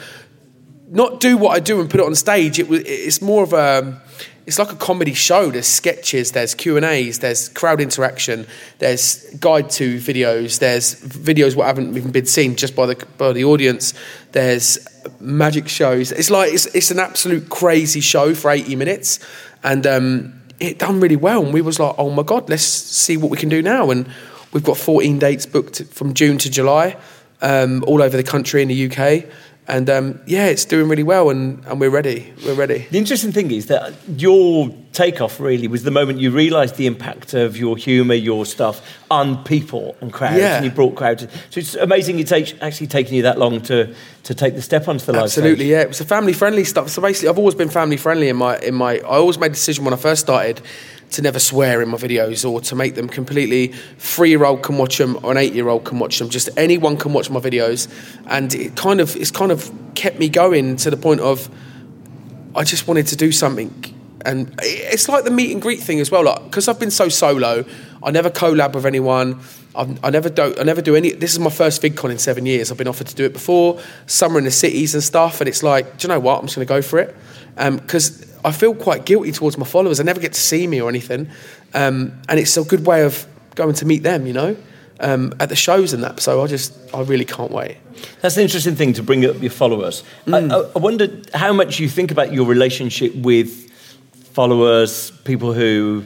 [0.89, 2.59] not do what I do and put it on stage.
[2.59, 4.01] It was, it's more of a,
[4.45, 5.49] it's like a comedy show.
[5.49, 8.45] There's sketches, there's Q and A's, there's crowd interaction,
[8.79, 13.33] there's guide to videos, there's videos what haven't even been seen just by the by
[13.33, 13.93] the audience.
[14.33, 14.77] There's
[15.19, 16.11] magic shows.
[16.11, 19.19] It's like it's, it's an absolute crazy show for 80 minutes,
[19.63, 21.43] and um, it done really well.
[21.43, 23.91] And we was like, oh my god, let's see what we can do now.
[23.91, 24.09] And
[24.51, 26.97] we've got 14 dates booked from June to July,
[27.41, 29.25] um, all over the country in the UK.
[29.65, 32.33] And um, yeah, it's doing really well, and, and we're ready.
[32.45, 32.85] We're ready.
[32.91, 37.33] The interesting thing is that your takeoff really was the moment you realised the impact
[37.33, 40.57] of your humour, your stuff on people and crowds, Yeah.
[40.57, 41.25] and you brought crowds.
[41.49, 44.89] So it's amazing it's act- actually taken you that long to, to take the step
[44.89, 45.71] onto the live Absolutely, stage.
[45.71, 45.81] yeah.
[45.81, 46.89] It was a family friendly stuff.
[46.89, 48.95] So basically, I've always been family friendly in my in my.
[48.97, 50.61] I always made a decision when I first started
[51.13, 54.77] to never swear in my videos or to make them completely three year old can
[54.77, 56.29] watch them or an eight year old can watch them.
[56.29, 57.87] Just anyone can watch my videos,
[58.27, 61.49] and it kind of it's kind of kept me going to the point of
[62.55, 63.71] I just wanted to do something.
[64.25, 66.23] And it's like the meet and greet thing as well.
[66.23, 67.65] Like, because I've been so solo,
[68.01, 69.41] I never collab with anyone.
[69.75, 70.55] I've, I never do.
[70.57, 71.11] I never do any.
[71.11, 72.71] This is my first VidCon in seven years.
[72.71, 73.81] I've been offered to do it before.
[74.05, 75.41] Summer in the cities and stuff.
[75.41, 76.39] And it's like, do you know what?
[76.39, 77.15] I'm just going to go for it
[77.55, 79.97] because I feel quite guilty towards my followers.
[79.97, 81.29] They never get to see me or anything,
[81.73, 84.25] um, and it's a good way of going to meet them.
[84.27, 84.57] You know,
[84.99, 86.19] um, at the shows and that.
[86.19, 87.77] So I just, I really can't wait.
[88.21, 90.03] That's an interesting thing to bring up your followers.
[90.27, 93.69] I, I, I wonder how much you think about your relationship with
[94.33, 96.05] followers, people who,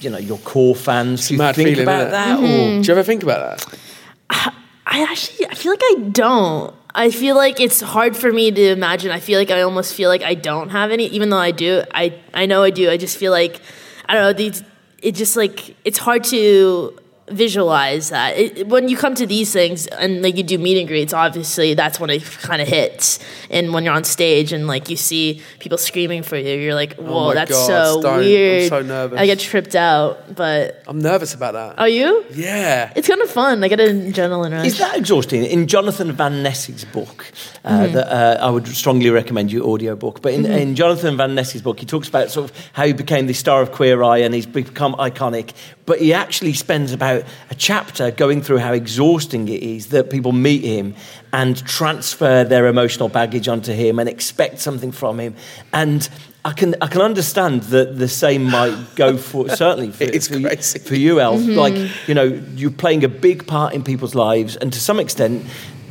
[0.00, 1.28] you know, your core fans.
[1.28, 2.10] Do you Mad think feeling, about innit?
[2.10, 2.38] that?
[2.40, 2.78] Mm-hmm.
[2.78, 4.54] Or Do you ever think about that?
[4.96, 6.74] I actually I feel like I don't.
[6.94, 9.10] I feel like it's hard for me to imagine.
[9.10, 11.82] I feel like I almost feel like I don't have any, even though I do.
[11.92, 12.88] I I know I do.
[12.88, 13.60] I just feel like
[14.06, 14.32] I don't know.
[14.32, 14.64] These
[15.02, 16.98] it just like it's hard to
[17.28, 20.86] visualize that it, when you come to these things and like you do meet and
[20.86, 23.18] greets obviously that's when it kind of hits
[23.50, 26.94] and when you're on stage and like you see people screaming for you you're like
[26.94, 28.12] whoa Oh that's God, so don't.
[28.14, 29.18] I'm weird so nervous.
[29.18, 31.78] i get tripped out but I'm nervous about that.
[31.78, 32.92] are you Yeah.
[32.94, 35.44] it's kind of fun i get an adrenaline rush Is that exhausting?
[35.44, 37.32] In Jonathan Van Ness's book,
[37.64, 37.94] uh, Mm-hmm.
[37.94, 38.06] that,
[38.40, 40.22] uh, I would strongly recommend your audio book.
[40.22, 43.26] But in, in Jonathan Van Ness's book, he talks about sort of how he became
[43.26, 45.52] the star of Queer Eye and he's become iconic.
[45.84, 47.15] But he actually spends about
[47.50, 50.94] a chapter going through how exhausting it is that people meet him
[51.32, 55.34] and transfer their emotional baggage onto him and expect something from him.
[55.72, 56.08] And
[56.44, 60.38] I can I can understand that the same might go for certainly for, It's for,
[60.38, 60.78] you, crazy.
[60.78, 61.38] for you, Elle.
[61.38, 61.74] Like
[62.06, 62.24] you know,
[62.54, 65.44] you're playing a big part in people's lives, and to some extent,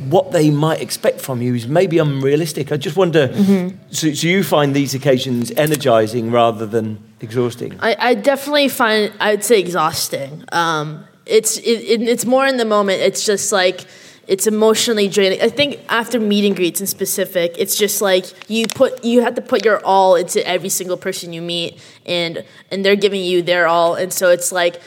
[0.08, 2.72] what they might expect from you is maybe unrealistic.
[2.72, 3.32] I just wonder.
[3.90, 7.78] So, so you find these occasions energizing rather than exhausting?
[7.80, 10.44] I, I definitely find I'd say exhausting.
[10.52, 13.02] Um, it's it, it, it's more in the moment.
[13.02, 13.84] It's just like
[14.26, 15.40] it's emotionally draining.
[15.40, 19.34] I think after meet and greets in specific, it's just like you put you have
[19.34, 23.42] to put your all into every single person you meet, and and they're giving you
[23.42, 24.80] their all, and so it's like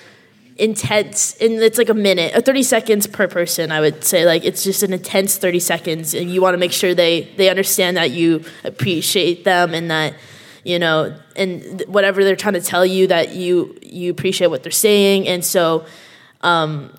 [0.57, 4.43] intense and it's like a minute or 30 seconds per person i would say like
[4.43, 7.95] it's just an intense 30 seconds and you want to make sure they they understand
[7.95, 10.13] that you appreciate them and that
[10.65, 14.69] you know and whatever they're trying to tell you that you you appreciate what they're
[14.69, 15.85] saying and so
[16.41, 16.93] um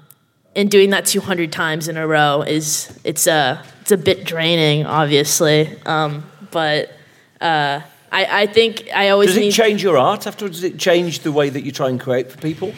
[0.56, 4.86] and doing that 200 times in a row is it's a it's a bit draining
[4.86, 6.92] obviously um but
[7.40, 7.80] uh
[8.12, 10.56] I, I think I always Does it need change your art afterwards?
[10.56, 12.74] Does it change the way that you try and create for people?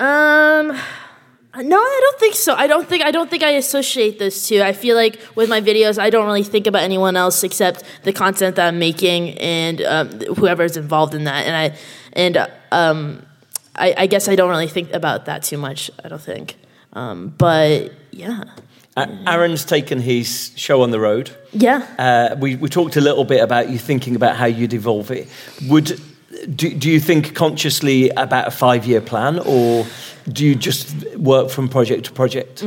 [0.00, 0.76] Um,
[1.56, 2.54] no, I don't think so.
[2.54, 4.60] I don't think I don't think I associate those two.
[4.62, 8.12] I feel like with my videos, I don't really think about anyone else except the
[8.12, 11.46] content that I'm making and um, whoever's involved in that.
[11.46, 11.78] And I
[12.14, 13.24] and um,
[13.76, 15.90] I, I guess I don't really think about that too much.
[16.04, 16.56] I don't think.
[16.92, 18.44] Um, but yeah,
[18.96, 21.30] Arron's taken his show on the road.
[21.52, 21.86] Yeah.
[21.98, 25.28] Uh, we, we talked a little bit about you thinking about how you'd evolve it.
[25.68, 26.00] Would
[26.54, 29.86] do, do you think consciously about a five year plan, or
[30.28, 32.64] do you just work from project to project?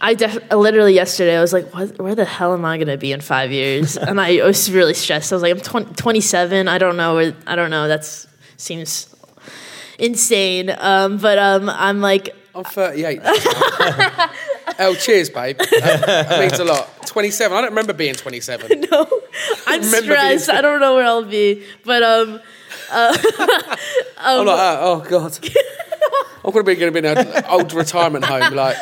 [0.00, 3.12] I def- literally yesterday I was like, what, where the hell am I gonna be
[3.12, 3.96] in five years?
[3.96, 5.32] and I was really stressed.
[5.32, 6.68] I was like, I'm 20, 27.
[6.68, 7.34] I don't know where.
[7.46, 7.88] I don't know.
[7.88, 9.13] That's seems
[9.98, 10.74] insane.
[10.78, 13.20] Um, but um, I'm like, I'm 38.
[14.78, 15.58] oh, cheers, babe.
[15.58, 16.88] That, that means a lot.
[17.06, 17.56] 27.
[17.56, 18.80] I don't remember being 27.
[18.90, 19.22] no,
[19.66, 20.50] I'm remember being- stressed.
[20.50, 21.64] I don't know where I'll be.
[21.84, 22.40] But um,
[22.92, 23.16] I'm
[24.46, 25.38] like, oh, oh God.
[26.44, 28.54] I'm going to be going to be in an old retirement home.
[28.54, 28.76] Like,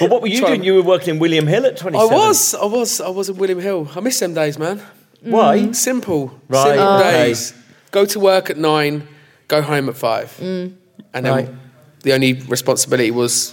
[0.00, 0.64] But what were you Trying- doing?
[0.64, 1.94] You were working in William Hill at 27.
[2.12, 3.88] I was, I was, I was in William Hill.
[3.94, 4.82] I miss them days, man.
[5.22, 5.72] Why?
[5.72, 7.10] Simple, Right, simple okay.
[7.10, 7.54] days.
[7.90, 9.06] Go to work at nine,
[9.50, 10.76] go home at five, and
[11.12, 11.48] then Right.
[12.04, 13.52] the only responsibility was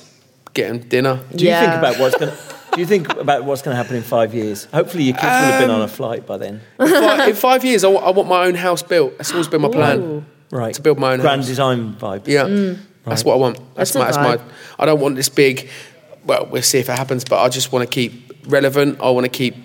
[0.54, 1.20] getting dinner.
[1.36, 2.32] Do you think about what's going?
[2.32, 2.38] to
[2.74, 4.66] Do you think about what's going to happen in five years?
[4.72, 6.62] Hopefully, your kids will have been on Um, a flight by then.
[6.80, 9.18] In five, in five years, I want my own house built.
[9.18, 10.26] That's always been my plan.
[10.52, 10.74] Right.
[10.76, 11.48] To build my own grand house.
[11.50, 12.28] design vibe.
[12.28, 13.58] Yeah, that's what I want.
[13.76, 14.54] That's, That's my, that's my.
[14.80, 15.70] I don't want this big.
[16.26, 18.12] Well, we'll see if it happens, but I just want to keep
[18.48, 19.00] relevant.
[19.02, 19.56] I want to keep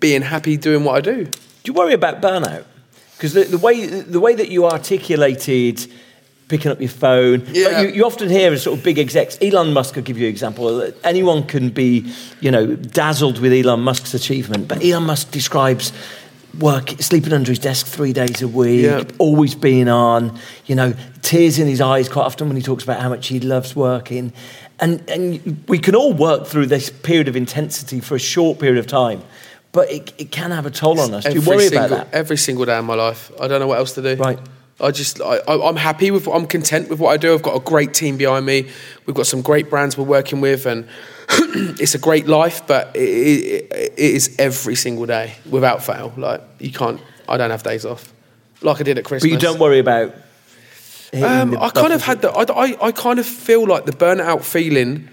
[0.00, 1.24] being happy doing what I do.
[1.24, 1.30] Do
[1.64, 2.64] you worry about burnout?
[3.20, 5.86] Because the, the way the way that you articulated
[6.48, 7.82] picking up your phone, Yeah.
[7.82, 9.36] you, you often hear as sort of big execs.
[9.42, 10.90] Elon Musk will give you an example.
[11.04, 15.92] Anyone can be, you know, dazzled with Elon Musk's achievement, but Elon Musk describes
[16.58, 19.04] work sleeping under his desk three days a week, Yeah.
[19.18, 23.00] always being on, you know, tears in his eyes quite often when he talks about
[23.00, 24.32] how much he loves working.
[24.80, 28.78] And, and we can all work through this period of intensity for a short period
[28.78, 29.22] of time,
[29.72, 31.24] but it, it can have a toll on us.
[31.24, 32.16] Do you Every worry single, about that?
[32.16, 33.30] Every single day of my life.
[33.40, 34.20] I don't know what else to do.
[34.20, 34.38] Right.
[34.80, 37.34] I just, I, I'm happy with, what I'm content with what I do.
[37.34, 38.68] I've got a great team behind me.
[39.06, 40.88] We've got some great brands we're working with, and
[41.28, 42.66] it's a great life.
[42.66, 46.12] But it, it, it is every single day without fail.
[46.16, 48.12] Like you can't, I don't have days off,
[48.62, 49.30] like I did at Christmas.
[49.30, 50.14] But you don't worry about.
[51.12, 52.30] Um, I kind of had the.
[52.30, 55.08] I, I, I kind of feel like the burnout feeling.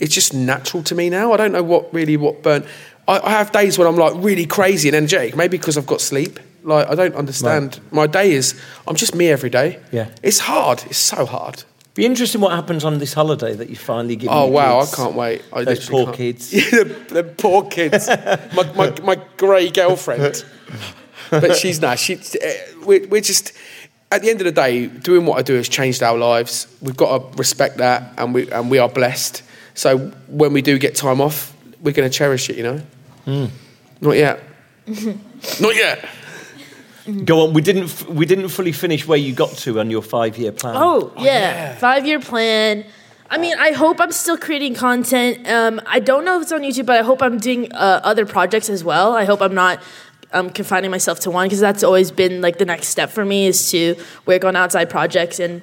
[0.00, 1.32] It's just natural to me now.
[1.34, 2.64] I don't know what really what burn.
[3.08, 5.36] I, I have days when I'm like really crazy and energetic.
[5.36, 6.38] Maybe because I've got sleep.
[6.62, 7.80] Like I don't understand.
[7.90, 8.60] My day is.
[8.86, 9.78] I'm just me every day.
[9.92, 10.10] Yeah.
[10.22, 10.82] It's hard.
[10.86, 11.64] It's so hard.
[11.94, 14.30] Be interesting what happens on this holiday that you finally give.
[14.30, 14.80] Oh wow!
[14.80, 14.92] kids.
[14.92, 15.42] I can't wait.
[15.52, 16.16] I Those poor can't.
[16.16, 16.50] kids.
[17.10, 18.06] The, poor kids.
[18.08, 20.44] my my, my grey girlfriend.
[21.30, 21.98] But she's not.
[21.98, 22.16] She.
[22.16, 22.48] uh,
[22.84, 23.52] We're, we're just.
[24.10, 26.66] At the end of the day, doing what I do has changed our lives.
[26.80, 29.42] We've got to respect that, and we and we are blessed.
[29.74, 32.56] So when we do get time off, we're going to cherish it.
[32.56, 32.82] You know.
[33.24, 33.44] Hmm.
[34.00, 34.42] Not yet.
[35.60, 36.08] Not yet.
[37.24, 37.54] Go on.
[37.54, 37.84] We didn't.
[37.84, 40.74] f- We didn't fully finish where you got to on your five-year plan.
[40.76, 41.74] Oh, yeah.
[41.76, 42.84] Five year plan.
[43.32, 45.46] I mean, I hope I'm still creating content.
[45.48, 48.26] Um, I don't know if it's on YouTube, but I hope I'm doing uh, other
[48.26, 49.14] projects as well.
[49.14, 49.80] I hope I'm not
[50.32, 53.46] um, confining myself to one because that's always been like the next step for me
[53.46, 53.94] is to
[54.26, 55.62] work on outside projects and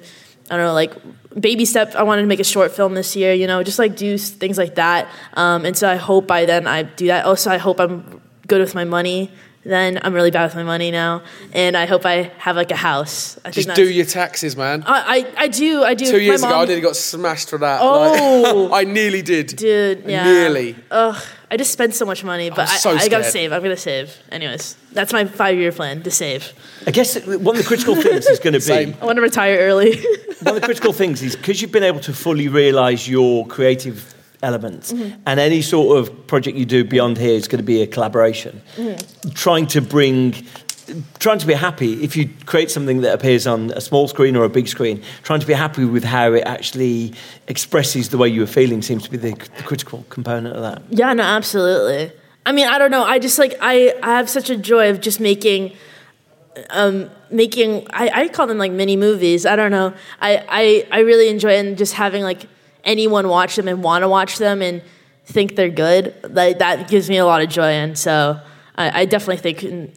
[0.50, 0.92] I don't know, like
[1.38, 1.94] baby step.
[1.94, 4.58] I wanted to make a short film this year, you know, just like do things
[4.58, 5.08] like that.
[5.34, 7.26] Um, and so I hope by then I do that.
[7.26, 9.30] Also, I hope I'm good with my money.
[9.64, 12.76] Then I'm really bad with my money now, and I hope I have like a
[12.76, 13.38] house.
[13.44, 14.82] I Just do your taxes, man.
[14.86, 16.10] I, I, I do, I do.
[16.10, 17.80] Two years My ago, I nearly got smashed for that.
[17.82, 18.68] Oh.
[18.70, 19.48] Like, I nearly did.
[19.48, 20.24] Dude, yeah.
[20.24, 20.76] Nearly.
[20.90, 23.52] Ugh, I just spent so much money, but I, so I gotta save.
[23.52, 24.16] I'm gonna save.
[24.30, 26.52] Anyways, that's my five year plan to save.
[26.86, 28.94] I guess one of the critical things is going to be Same.
[29.02, 29.96] I want to retire early.
[30.42, 34.14] one of the critical things is because you've been able to fully realise your creative
[34.42, 35.20] elements, Mm-hmm.
[35.26, 38.60] and any sort of project you do beyond here is going to be a collaboration.
[38.76, 39.30] Mm-hmm.
[39.30, 40.34] Trying to bring,
[41.18, 42.02] trying to be happy.
[42.02, 45.40] If you create something that appears on a small screen or a big screen, trying
[45.40, 47.14] to be happy with how it actually
[47.46, 50.82] expresses the way you were feeling seems to be the, the critical component of that.
[50.90, 52.12] yeah, no, absolutely.
[52.46, 53.04] I mean, I don't know.
[53.04, 55.74] I just like I, I have such a joy of just making,
[56.70, 57.86] um, making.
[57.90, 59.44] I, I call them like mini movies.
[59.44, 59.92] I don't know.
[60.20, 62.46] I, I, I really enjoy and just having like
[62.84, 64.82] anyone watch them and want to watch them and
[65.26, 66.14] think they're good.
[66.26, 68.40] Like that gives me a lot of joy, and so
[68.76, 69.94] I, I definitely think.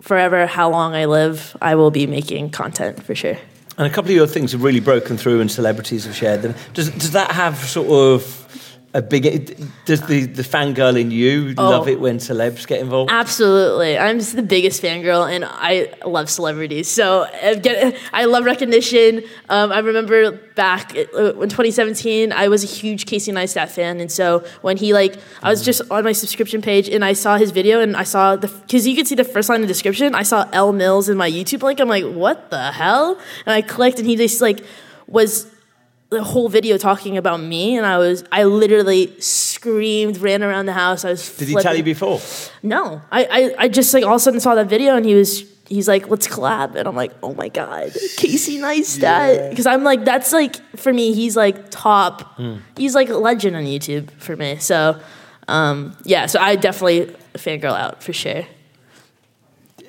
[0.00, 3.36] Forever, how long I live, I will be making content for sure.
[3.78, 6.54] And a couple of your things have really broken through, and celebrities have shared them.
[6.74, 9.56] Does does that have sort of a big?
[9.84, 13.10] Does the the fangirl in you love it when celebs get involved?
[13.12, 13.96] Absolutely.
[13.96, 16.88] I'm just the biggest fangirl and I love celebrities.
[16.88, 19.22] So I, get, I love recognition.
[19.48, 24.00] Um, I remember back uh, in 2017, I was a huge Casey Neistat fan.
[24.00, 27.36] And so when he like, I was just on my subscription page and I saw
[27.36, 29.72] his video and I saw the, cause you could see the first line of the
[29.72, 30.16] description.
[30.16, 31.78] I saw Elle Mills in my YouTube link.
[31.78, 33.20] I'm like, what the hell?
[33.46, 34.64] And I clicked and he just like
[35.06, 35.46] was
[36.10, 40.72] the whole video talking about me, and I was I literally screamed, ran around the
[40.72, 41.04] house.
[41.04, 41.36] I was.
[41.36, 42.20] Did he tell you before?
[42.62, 45.14] No, I, I I just like all of a sudden saw that video, and he
[45.14, 49.84] was he's like, let's collab, and I'm like, oh my god, Casey Neistat, because I'm
[49.84, 52.38] like that's like for me, he's like top,
[52.76, 54.56] he's like a legend on YouTube for me.
[54.56, 55.00] So,
[55.46, 58.44] um, yeah, so I definitely fangirl out for sure.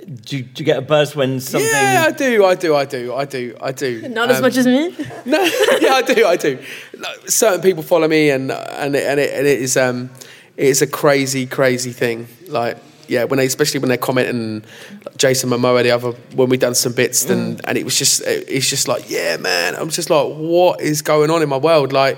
[0.06, 1.70] Do you, do you get a buzz when something?
[1.70, 4.08] Yeah, I do, I do, I do, I do, I do.
[4.10, 4.96] Not as Um, much as me.
[5.26, 5.42] No,
[5.80, 6.58] yeah, I do, I do.
[6.98, 10.10] Like, certain people follow me, and and it, and it, and it is um,
[10.58, 12.28] it is a crazy, crazy thing.
[12.48, 12.78] Like,
[13.08, 14.64] yeah, when they, especially when they're commenting,
[15.06, 18.22] like Jason Momoa, the other when we done some bits, then and it was just,
[18.22, 19.76] it, it's just like, yeah, man.
[19.76, 21.94] I'm just like, what is going on in my world?
[21.94, 22.18] Like,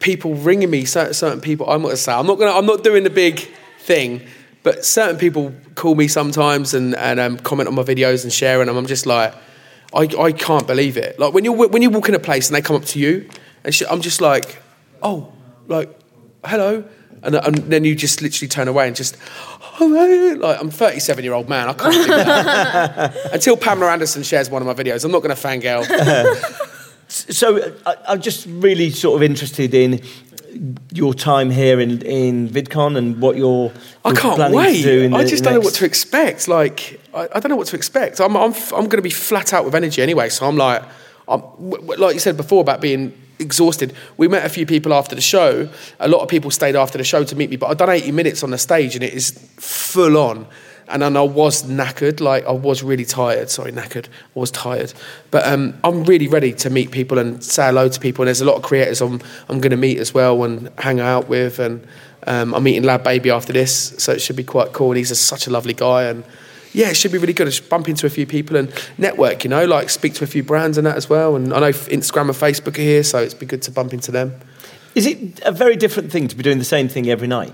[0.00, 1.70] people ringing me, certain, certain people.
[1.70, 3.38] I'm not gonna say, I'm not gonna, I'm not doing the big
[3.78, 4.22] thing,
[4.64, 8.60] but certain people call me sometimes and and um, comment on my videos and share,
[8.60, 9.34] and I'm just like.
[9.96, 11.20] I, I can't believe it.
[11.20, 13.30] Like when you when you walk in a place and they come up to you,
[13.62, 14.60] and I'm just like,
[15.04, 15.32] oh,
[15.68, 15.88] like,
[16.44, 16.82] hello,
[17.24, 19.16] and, and then you just literally turn away and just,
[19.80, 21.68] oh, like I'm 37 year old man.
[21.68, 23.16] I can't do that.
[23.32, 25.84] Until Pamela Anderson shares one of my videos, I'm not going to fangirl.
[27.06, 30.00] So I, I'm just really sort of interested in
[30.92, 33.72] your time here in, in VidCon and what you're,
[34.04, 34.82] I can't planning wait.
[34.82, 35.02] to do.
[35.02, 36.48] In I just don't know what to expect.
[36.48, 38.20] Like, I, I don't know what to expect.
[38.20, 40.28] I'm, I'm, I'm going to be flat out with energy anyway.
[40.28, 40.82] So I'm like,
[41.28, 43.94] I'm, like you said before about being exhausted.
[44.16, 45.68] We met a few people after the show.
[46.00, 48.12] A lot of people stayed after the show to meet me, but I've done 80
[48.12, 50.46] minutes on the stage and it is full on.
[50.88, 53.50] And then I was knackered, like I was really tired.
[53.50, 54.06] Sorry, knackered.
[54.06, 54.92] I was tired,
[55.30, 58.22] but um, I'm really ready to meet people and say hello to people.
[58.22, 61.00] And there's a lot of creators I'm I'm going to meet as well and hang
[61.00, 61.58] out with.
[61.58, 61.86] And
[62.26, 64.90] um, I'm meeting LadBaby after this, so it should be quite cool.
[64.90, 66.24] And he's a, such a lovely guy, and
[66.74, 67.46] yeah, it should be really good.
[67.46, 70.26] I should bump into a few people and network, you know, like speak to a
[70.26, 71.36] few brands and that as well.
[71.36, 74.10] And I know Instagram and Facebook are here, so it's be good to bump into
[74.10, 74.34] them.
[74.94, 77.52] Is it a very different thing to be doing the same thing every night?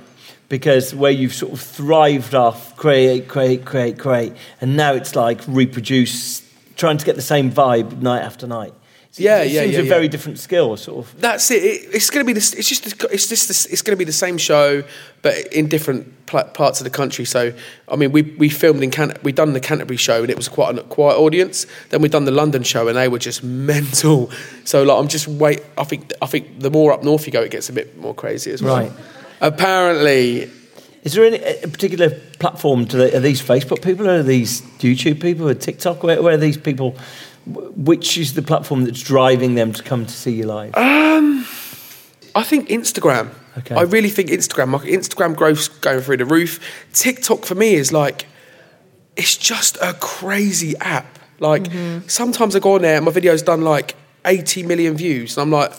[0.51, 5.41] Because where you've sort of thrived off create, create, create, create, and now it's like
[5.47, 6.43] reproduce,
[6.77, 8.75] trying to get the same vibe night after night.
[9.13, 10.11] It Yeah, It seems yeah, a yeah, very yeah.
[10.11, 11.21] different skill, sort of.
[11.21, 11.63] That's it.
[11.63, 12.53] it it's going to be this.
[12.53, 12.87] It's just.
[13.05, 13.49] It's just.
[13.49, 14.83] This, it's going to be the same show,
[15.23, 17.25] but in different pl- parts of the country.
[17.25, 17.53] So,
[17.89, 19.15] I mean, we we filmed in Can.
[19.23, 21.67] We done the Canterbury show, and it was quite a quiet audience.
[21.91, 23.43] Then we done the London show, and they were just
[23.73, 24.31] mental.
[24.65, 25.63] So, like, I'm just wait.
[25.79, 26.13] I think.
[26.23, 28.63] I think the more up north you go, it gets a bit more crazy as
[28.63, 28.77] well.
[28.77, 28.93] Right.
[29.41, 30.51] Apparently,
[31.03, 32.86] Is there any a particular platform?
[32.86, 34.09] To the, are these Facebook people?
[34.09, 35.49] Are these YouTube people?
[35.49, 36.03] Or TikTok?
[36.03, 36.95] Where, where are these people?
[37.47, 40.74] Which is the platform that's driving them to come to see you live?
[40.76, 41.47] Um,
[42.34, 43.30] I think Instagram.
[43.59, 43.74] Okay.
[43.74, 44.68] I really think Instagram.
[44.68, 46.61] My Instagram growth's going through the roof.
[46.93, 48.26] TikTok for me is like,
[49.16, 51.18] it's just a crazy app.
[51.41, 51.66] Like
[52.07, 55.51] sometimes I go on there and my video's done like 80 million views, and I'm
[55.51, 55.72] like,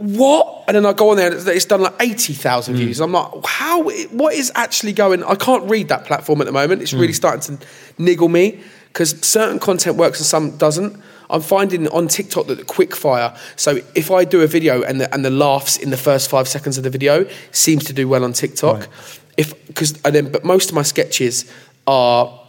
[0.00, 0.64] what?
[0.66, 2.78] And then I go on there and it's done like 80,000 hmm.
[2.78, 3.00] views.
[3.00, 3.82] And I'm like, how?
[4.10, 5.22] What is actually going?
[5.24, 6.80] I can't read that platform at the moment.
[6.80, 7.12] It's really hmm.
[7.12, 7.66] starting to
[7.98, 11.00] niggle me because certain content works and some doesn't.
[11.28, 13.36] I'm finding on TikTok that the quick fire.
[13.56, 16.48] So if I do a video and the, and the laughs in the first five
[16.48, 18.88] seconds of the video seems to do well on TikTok.
[19.36, 21.50] If because and then but most of my sketches
[21.86, 22.40] are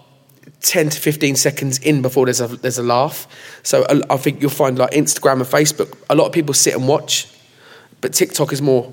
[0.62, 3.28] 10 to 15 seconds in before there's a there's a laugh.
[3.64, 6.74] So I, I think you'll find like Instagram and Facebook, a lot of people sit
[6.76, 7.28] and watch,
[8.02, 8.92] but TikTok is more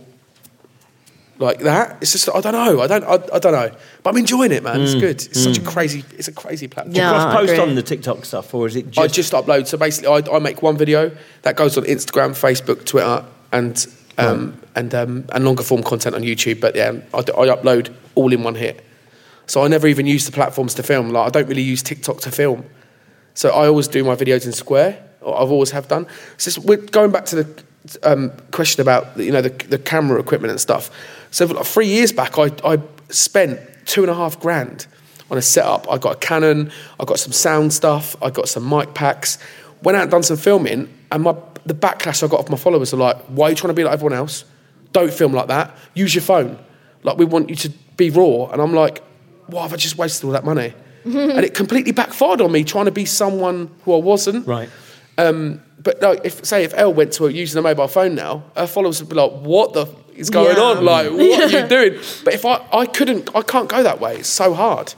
[1.38, 1.98] like that.
[2.00, 2.80] It's just I don't know.
[2.80, 3.70] I don't I, I don't know.
[4.02, 4.80] But I'm enjoying it, man.
[4.80, 5.00] It's Mm.
[5.00, 5.22] good.
[5.22, 6.94] It's such a crazy it's a crazy platform.
[6.96, 7.10] Yeah.
[7.10, 7.60] Cross post great.
[7.60, 8.98] on the TikTok stuff, or is it just?
[8.98, 9.66] I just upload.
[9.68, 11.10] So basically, I, I make one video
[11.42, 13.86] that goes on Instagram, Facebook, Twitter, and
[14.18, 16.60] um, and um, and longer form content on YouTube.
[16.60, 18.84] But yeah, I, d- I upload all in one hit.
[19.46, 21.10] So I never even use the platforms to film.
[21.10, 22.64] Like I don't really use TikTok to film.
[23.34, 25.04] So I always do my videos in Square.
[25.20, 26.06] Or I've always have done.
[26.36, 27.62] So it's- we're going back to the
[28.02, 30.90] um, question about you know the, the camera equipment and stuff.
[31.30, 32.78] So like three years back, I, I
[33.10, 34.86] spent two and a half grand
[35.30, 35.90] on a setup.
[35.90, 36.70] I got a Canon.
[36.98, 38.16] I got some sound stuff.
[38.22, 39.38] I got some mic packs.
[39.82, 41.34] Went out and done some filming, and my
[41.66, 43.84] the backlash I got off my followers are like, "Why are you trying to be
[43.84, 44.44] like everyone else?
[44.92, 45.76] Don't film like that.
[45.94, 46.58] Use your phone.
[47.02, 49.02] Like we want you to be raw." And I'm like,
[49.46, 50.74] "Why have I just wasted all that money?"
[51.04, 54.46] and it completely backfired on me trying to be someone who I wasn't.
[54.46, 54.68] right.
[55.18, 58.44] Um, but like, if say if Elle went to her using a mobile phone now,
[58.56, 60.62] her followers would be like, "What the f- is going Yeah.
[60.62, 60.84] on?
[60.84, 64.16] Like, what are you doing?" But if I, I couldn't, I can't go that way.
[64.16, 64.94] It's so hard.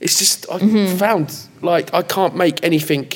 [0.00, 0.58] It's just I
[0.96, 3.12] found like I can't make anything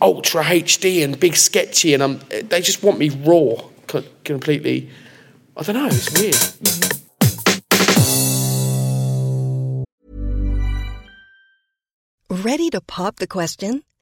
[0.00, 4.88] ultra HD and big sketchy, and I'm they just want me raw, co- completely.
[5.56, 5.86] I don't know.
[5.86, 7.46] It's weird.
[12.30, 13.82] Ready to pop the question?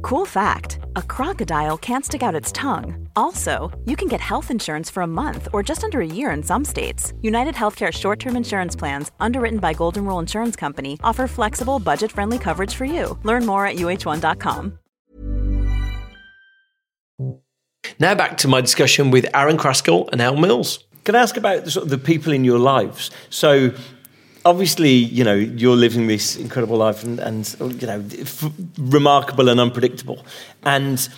[0.00, 3.08] Cool fact a crocodile can't stick out its tongue.
[3.16, 6.42] Also, you can get health insurance for a month or just under a year in
[6.42, 7.12] some states.
[7.22, 12.10] United Healthcare short term insurance plans, underwritten by Golden Rule Insurance Company, offer flexible, budget
[12.12, 13.18] friendly coverage for you.
[13.22, 14.78] Learn more at uh1.com.
[17.98, 20.84] Now back to my discussion with Arron Crascall and Elle Mills.
[21.04, 23.10] Can I ask about the, sort of the people in your lives?
[23.28, 23.72] So,
[24.44, 29.60] obviously, you know, you're living this incredible life and, and you know, f- remarkable and
[29.60, 30.24] unpredictable.
[30.64, 31.08] And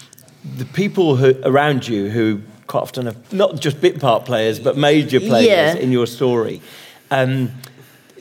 [0.57, 4.77] the people who, around you who quite often are not just bit part players, but
[4.77, 5.75] major players Yeah.
[5.75, 6.61] in your story,
[7.11, 7.51] um,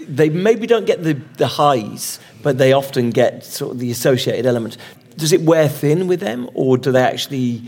[0.08, 4.46] they maybe don't get the, the highs, but they often get sort of the associated
[4.46, 4.78] element.
[5.18, 7.64] Does it wear thin with them, or do they actually,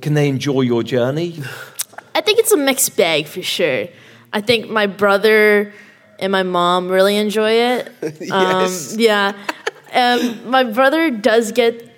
[0.00, 1.42] can they enjoy your journey?
[2.14, 3.88] I think it's a mixed bag for sure.
[4.34, 5.72] I think my brother
[6.18, 7.92] and my mom really enjoy it.
[8.20, 8.94] Yes.
[8.94, 9.32] Um, yeah.
[9.94, 11.88] Um, my brother does get.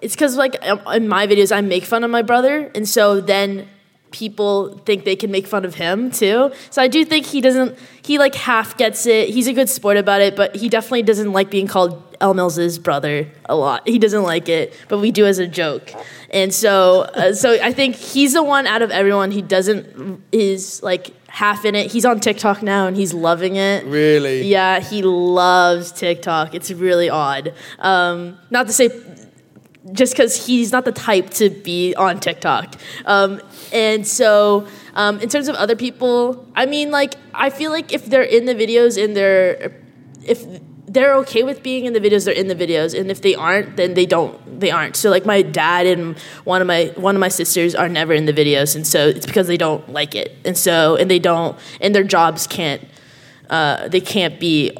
[0.00, 3.20] It's because like um, in my videos I make fun of my brother, and so
[3.20, 3.68] then
[4.14, 6.52] people think they can make fun of him too.
[6.70, 7.76] So I do think he doesn't.
[8.02, 9.30] He like half gets it.
[9.30, 12.78] He's a good sport about it, but he definitely doesn't like being called Elle Mills's
[12.78, 13.86] brother a lot.
[13.88, 15.92] He doesn't like it, but we do as a joke.
[16.30, 20.80] And so, uh, so I think he's the one out of everyone who doesn't is
[20.82, 21.90] like half in it.
[21.90, 23.84] He's on TikTok now and he's loving it.
[23.86, 24.42] Really?
[24.42, 26.54] Yeah, he loves TikTok.
[26.54, 27.52] It's really odd.
[27.80, 28.90] Um, not to say
[29.92, 32.76] just because he's not the type to be on TikTok.
[33.04, 33.40] Um,
[33.72, 38.06] and so, um, in terms of other people, I mean, like, I feel like if
[38.06, 39.76] they're in the videos and they're,
[40.24, 40.44] if
[40.86, 43.76] they're okay with being in the videos, they're in the videos, and if they aren't,
[43.76, 44.96] then they don't, they aren't.
[44.96, 48.24] So, like, my dad and one of my one of my sisters are never in
[48.26, 51.58] the videos, and so it's because they don't like it, and so and they don't,
[51.80, 52.82] and their jobs can't,
[53.50, 54.72] uh, they can't be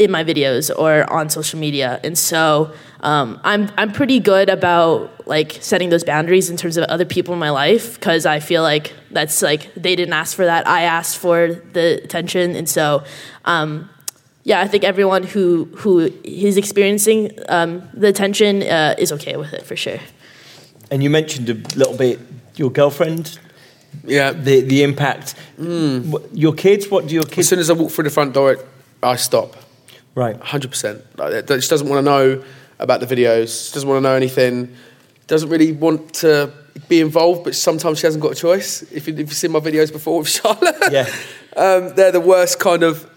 [0.00, 2.72] in my videos or on social media, and so
[3.02, 7.32] um, I'm I'm pretty good about like setting those boundaries in terms of other people
[7.34, 10.82] in my life because I feel like that's like they didn't ask for that, I
[10.82, 11.38] asked for
[11.76, 13.02] the attention, and so
[13.44, 13.88] um,
[14.44, 19.52] yeah, I think everyone who who is experiencing um, the attention uh, is okay with
[19.52, 20.00] it for sure.
[20.90, 22.18] And you mentioned a little bit
[22.56, 23.38] your girlfriend,
[24.04, 24.32] Yeah.
[24.46, 25.34] the the impact.
[25.58, 27.38] What- Your kids, what do your kids?
[27.38, 28.56] As soon as I walk through the front door,
[29.02, 29.50] I stop.
[30.14, 30.38] Right.
[30.40, 31.02] 100%.
[31.16, 32.44] Like, that- she doesn't want to know
[32.78, 34.74] about the videos, She doesn't want to know anything,
[35.26, 36.50] doesn't really want to
[36.88, 38.82] be involved, but sometimes she hasn't got a choice.
[38.90, 41.06] If, you, if you've seen my videos before with Charlotte, Yeah.
[41.56, 43.08] um, they're the worst kind of.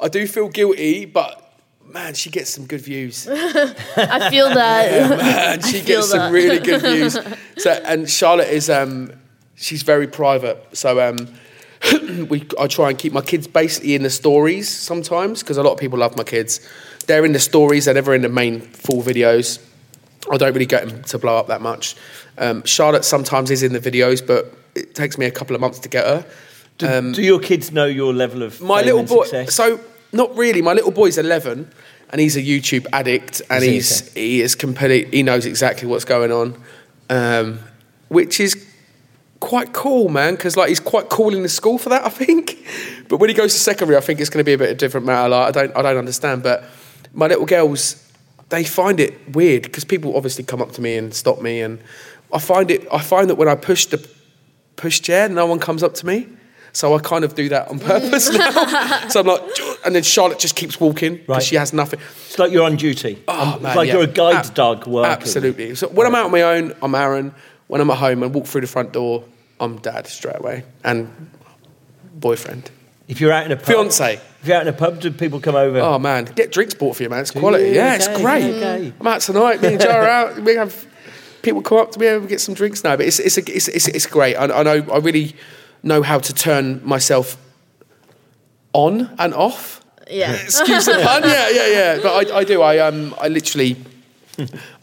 [0.00, 1.44] I do feel guilty, but
[1.86, 3.26] man, she gets some good views.
[3.96, 5.54] I feel that.
[5.54, 7.16] and she feel gets some really good views.
[7.56, 9.12] So, and Charlotte is, um,
[9.56, 10.64] she's very private.
[10.76, 11.16] So, um,
[12.28, 15.72] we, I try and keep my kids basically in the stories sometimes because a lot
[15.72, 16.60] of people love my kids.
[17.06, 19.64] They're in the stories, they're never in the main full videos.
[20.30, 21.96] I don't really get them to blow up that much.
[22.36, 25.78] Um, Charlotte sometimes is in the videos, but it takes me a couple of months
[25.80, 26.26] to get her.
[26.76, 29.24] Do, do your kids know your level of My little boy.
[29.24, 29.54] success?
[29.54, 29.80] So
[30.12, 30.62] not really.
[30.62, 31.70] My little boy's eleven,
[32.10, 35.12] and he's a YouTube addict, and he's he is complete.
[35.12, 36.62] He knows exactly what's going on,
[37.10, 37.58] um,
[38.08, 38.67] which is
[39.48, 40.34] quite cool, man.
[40.34, 42.56] Because like he's quite cool in the school for that, I think.
[43.08, 44.76] But when he goes to secondary, I think it's going to be a bit of
[44.76, 45.30] a different matter.
[45.30, 46.62] Like, I don't I don't understand, but
[47.12, 48.04] my little girls.
[48.50, 51.78] They find it weird because people obviously come up to me and stop me, and
[52.32, 52.86] I find it.
[52.90, 53.98] I find that when I push the
[54.76, 56.26] push chair, no one comes up to me.
[56.72, 59.08] So I kind of do that on purpose now.
[59.08, 59.42] so I'm like,
[59.84, 61.42] and then Charlotte just keeps walking because Right.
[61.42, 62.00] she has nothing.
[62.26, 63.22] it's like you're on duty.
[63.28, 63.94] Oh, Um, man, it's like yeah.
[63.94, 65.12] you're a guide Ab- dog working.
[65.12, 65.74] Absolutely.
[65.74, 67.34] So when I'm out on my own, I'm Arron.
[67.68, 69.24] When I'm at home I walk through the front door,
[69.60, 71.30] I'm dad straight away and
[72.14, 72.70] boyfriend.
[73.08, 74.20] If you're out in a pub, Fiance.
[74.42, 75.78] If you're out in a pub, do people come over?
[75.80, 77.20] Oh man, get drinks bought for you, man.
[77.20, 77.68] It's quality.
[77.68, 77.72] you?
[77.72, 78.44] Yeah, it's great.
[78.44, 78.92] okay.
[79.00, 79.62] I'm out tonight.
[79.62, 80.38] Me and Joe are out.
[80.40, 80.86] We have
[81.42, 82.96] people come up to me and get some drinks now.
[82.96, 84.36] But it's it's a, it's, it's, it's great.
[84.36, 85.34] I, I know I really
[85.82, 87.36] know how to turn myself
[88.72, 89.82] on and off.
[90.10, 90.32] Yeah.
[90.32, 91.22] Excuse the pun.
[91.28, 92.00] Yeah, yeah, yeah.
[92.02, 92.62] But I, I do.
[92.62, 93.76] I um I literally.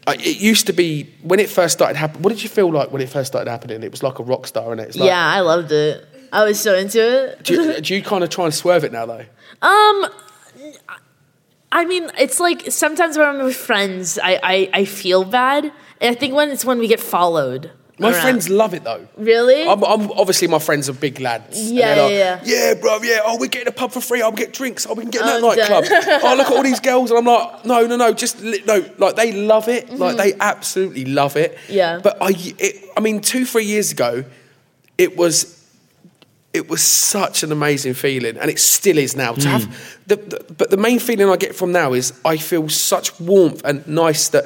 [0.07, 2.23] I, it used to be when it first started happening.
[2.23, 3.81] What did you feel like when it first started happening?
[3.83, 4.89] It was like a rock star, and it?
[4.89, 6.07] It's like, yeah, I loved it.
[6.31, 7.43] I was so into it.
[7.43, 9.25] Do you, do you kind of try and swerve it now, though?
[9.61, 10.05] Um,
[11.71, 15.65] I mean, it's like sometimes when I'm with friends, I, I, I feel bad.
[16.01, 17.71] And I think when it's when we get followed.
[17.97, 18.21] My around.
[18.21, 19.07] friends love it though.
[19.15, 19.67] Really?
[19.67, 21.57] I'm, I'm obviously my friends are big lads.
[21.57, 23.19] and Yeah, they're like, yeah, yeah, bro, yeah.
[23.23, 24.21] Oh, we're getting a pub for free.
[24.21, 24.85] Oh, we get drinks.
[24.85, 25.85] Oh, we can get in that I'm nightclub.
[26.23, 28.85] oh, look at all these girls, and I'm like, no, no, no, just li- no.
[28.97, 29.89] Like they love it.
[29.91, 31.55] Like they absolutely love it.
[31.55, 31.73] Mm-hmm.
[31.73, 31.99] Yeah.
[32.03, 34.25] But I, it, I mean, two, three years ago,
[34.97, 35.53] it was.
[36.53, 39.33] It was such an amazing feeling, and it still is now.
[39.33, 42.69] To have the, the, but the main feeling I get from now is I feel
[42.69, 44.45] such warmth and nice that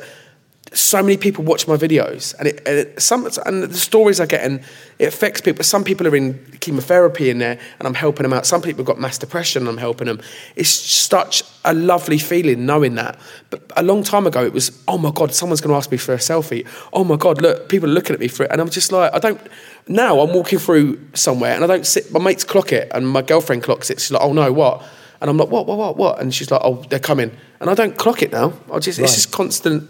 [0.73, 4.25] so many people watch my videos, and it, and it some and the stories I
[4.25, 4.61] get, and
[4.99, 5.63] it affects people.
[5.63, 8.45] Some people are in chemotherapy in there, and I'm helping them out.
[8.45, 10.21] Some people have got mass depression, and I'm helping them.
[10.55, 13.19] It's such a lovely feeling knowing that.
[13.49, 15.97] But a long time ago, it was, oh my god, someone's going to ask me
[15.97, 16.67] for a selfie.
[16.93, 19.13] Oh my god, look, people are looking at me for it, and I'm just like,
[19.13, 19.41] I don't.
[19.87, 22.11] Now I'm walking through somewhere, and I don't sit.
[22.11, 23.99] My mates clock it, and my girlfriend clocks it.
[23.99, 24.83] She's like, oh no, what?
[25.21, 26.21] And I'm like, what, what, what, what?
[26.21, 28.53] And she's like, oh, they're coming, and I don't clock it now.
[28.71, 29.89] I just, it's just constant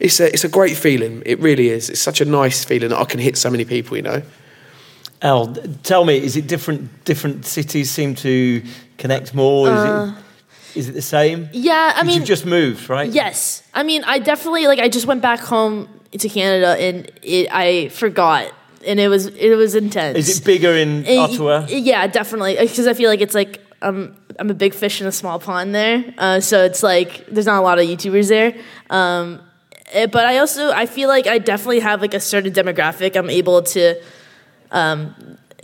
[0.00, 1.22] it's a it's a great feeling.
[1.26, 1.90] It really is.
[1.90, 3.96] It's such a nice feeling that I can hit so many people.
[3.96, 4.22] You know.
[5.20, 7.04] Elle, tell me, is it different?
[7.04, 8.62] Different cities seem to
[8.98, 9.68] connect more.
[9.68, 10.14] Is it
[10.78, 11.48] is it the same?
[11.52, 13.10] Yeah, I mean, you've just moved, right?
[13.10, 14.78] Yes, I mean, I definitely like.
[14.78, 18.52] I just went back home to Canada, and it, I forgot,
[18.86, 20.18] and it was it was intense.
[20.18, 21.66] Is it bigger in Uh, Ottawa?
[21.68, 22.56] Yeah, definitely.
[22.60, 25.74] Because I feel like it's like um, I'm a big fish in a small pond
[25.74, 26.04] there.
[26.16, 28.54] Uh, so it's like there's not a lot of YouTubers there.
[28.90, 29.47] Um, eh,
[29.92, 33.16] but I also I feel like I definitely have like a certain demographic.
[33.16, 33.94] I'm able to
[34.70, 35.14] um,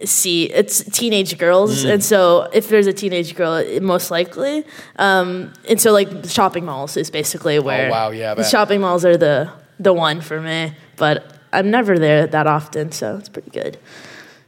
[0.05, 1.95] see it's teenage girls, Mm.
[1.95, 4.65] and so if there's a teenage girl, it, most likely.
[4.97, 9.05] Um, and so like shopping malls is basically where Oh, wow, yeah, the shopping malls
[9.05, 10.73] are the the one for me.
[10.97, 13.79] But I'm never there that often, so it's pretty good.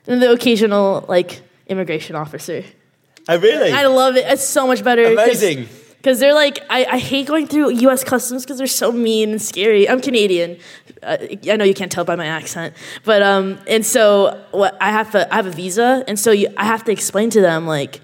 [0.07, 2.65] And the occasional like immigration officer.
[3.29, 3.73] Oh, really?
[3.73, 4.25] I love it.
[4.29, 5.05] It's so much better.
[5.05, 5.69] Amazing.
[6.07, 8.05] Because they're like, I, I hate going through U.S.
[8.05, 9.89] customs because they're so mean and scary.
[9.89, 10.57] I'm Canadian.
[11.03, 11.17] Uh,
[11.51, 15.11] I know you can't tell by my accent, but um, and so what I have
[15.11, 18.01] to, I have a visa, and so you, I have to explain to them like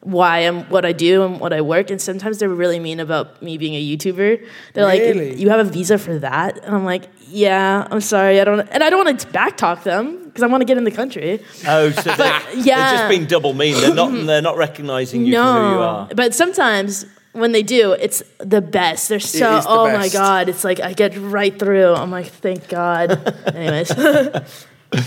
[0.00, 1.90] why I'm what I do and what I work.
[1.90, 4.48] And sometimes they're really mean about me being a YouTuber.
[4.72, 5.28] They're Really?
[5.30, 8.68] like, you have a visa for that, and I'm like, yeah, I'm sorry, I don't,
[8.72, 11.40] and I don't want to backtalk them because I want to get in the country.
[11.68, 12.90] Oh, so they're, yeah.
[12.90, 13.80] they're just being double mean.
[13.80, 14.10] They're not.
[14.10, 16.08] They're not recognizing you for who you are.
[16.16, 19.08] But sometimes when they do, it's the best.
[19.08, 21.94] They're so the oh my god, it's like I get right through.
[21.94, 23.10] I'm like, thank God.
[23.54, 23.90] Anyways.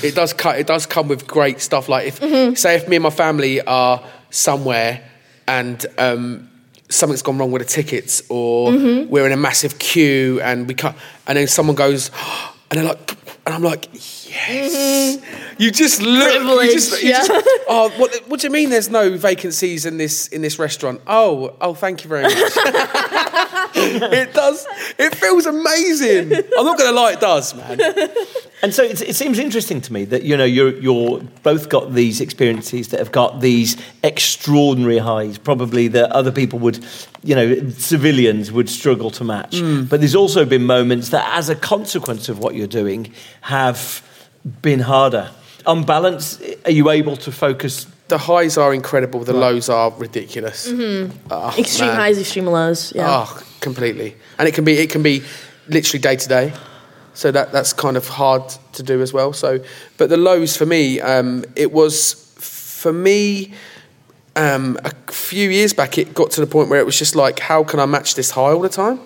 [0.04, 0.60] it does cut.
[0.60, 1.90] It does come with great stuff.
[1.90, 5.04] Like if say if me and my family are somewhere
[5.48, 6.50] and um,
[6.90, 10.96] something's gone wrong with the tickets, or we're in a massive queue and we cut,
[11.26, 12.12] and then someone goes,
[12.72, 13.18] and they're like,
[13.48, 15.18] and I'm like, yes.
[15.58, 16.34] You just look.
[16.34, 17.24] You just, Privilege, you just- yeah.
[17.70, 18.70] oh, what, what do you mean?
[18.70, 21.00] There's no vacancies in this in this restaurant?
[21.08, 22.34] Oh, oh, thank you very much.
[23.76, 24.66] it does.
[24.98, 26.34] It feels amazing.
[26.34, 27.80] I'm not going to lie, it does, man.
[28.64, 31.94] And so it, it seems interesting to me that you know you're you're both got
[31.94, 36.84] these experiences that have got these extraordinary highs, probably that other people would,
[37.24, 39.58] you know, civilians would struggle to match.
[39.58, 39.88] Mm.
[39.88, 44.02] But there's also been moments that, as a consequence of what you're doing, have
[44.62, 45.30] been harder.
[45.68, 47.86] On balance, are you able to focus?
[48.08, 49.24] The highs are incredible.
[49.24, 50.68] The lows are ridiculous.
[50.72, 51.98] Oh, extreme man.
[51.98, 52.94] highs, extreme lows.
[52.96, 53.26] Yeah.
[53.28, 54.16] Oh, completely.
[54.38, 55.24] And it can be it can be
[55.68, 56.54] literally day to day.
[57.14, 58.44] So that that's kind of hard
[58.74, 59.34] to do as well.
[59.34, 59.60] So,
[59.98, 63.54] but the lows for me, um, it was for me.
[64.36, 67.40] Um, a few years back, it got to the point where it was just like,
[67.40, 69.00] how can I match this high all the time?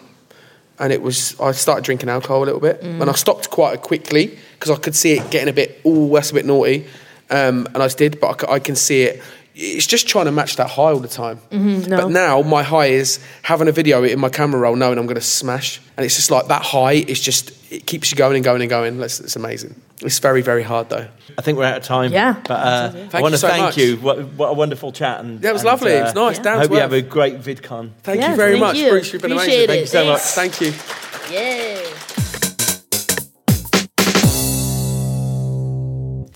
[0.78, 4.38] And it was, I started drinking alcohol a little bit, and I stopped quite quickly
[4.56, 6.86] because I could see it getting a bit, oh, that's a bit naughty,
[7.30, 9.24] um, and I did, but I can see it.
[9.54, 11.40] It's just trying to match that high all the time.
[11.52, 11.98] no.
[11.98, 15.16] But now my high is having a video in my camera roll, knowing I'm going
[15.16, 16.94] to smash, and it's just like that high.
[16.94, 19.02] It's just it keeps you going and going and going.
[19.02, 19.76] It's, it's amazing.
[20.02, 21.08] It's very very hard though.
[21.38, 22.12] I think we're out of time.
[22.14, 22.42] Yeah.
[22.48, 23.78] But uh, I want to so thank much.
[23.78, 23.98] you.
[23.98, 25.20] What, what a wonderful chat.
[25.20, 25.92] And, Yeah, it was and, uh, lovely.
[25.92, 26.38] It was nice.
[26.38, 26.44] Yeah.
[26.44, 26.92] Down I hope to you earth.
[26.92, 27.92] have a great VidCon.
[28.04, 28.90] Thank Yes, you very thank much, you.
[28.90, 29.14] Bruce.
[29.14, 29.84] You've been Appreciate amazing.
[29.84, 29.88] it.
[29.88, 30.22] so much.
[30.22, 30.74] Thank you.
[31.36, 31.71] Yay.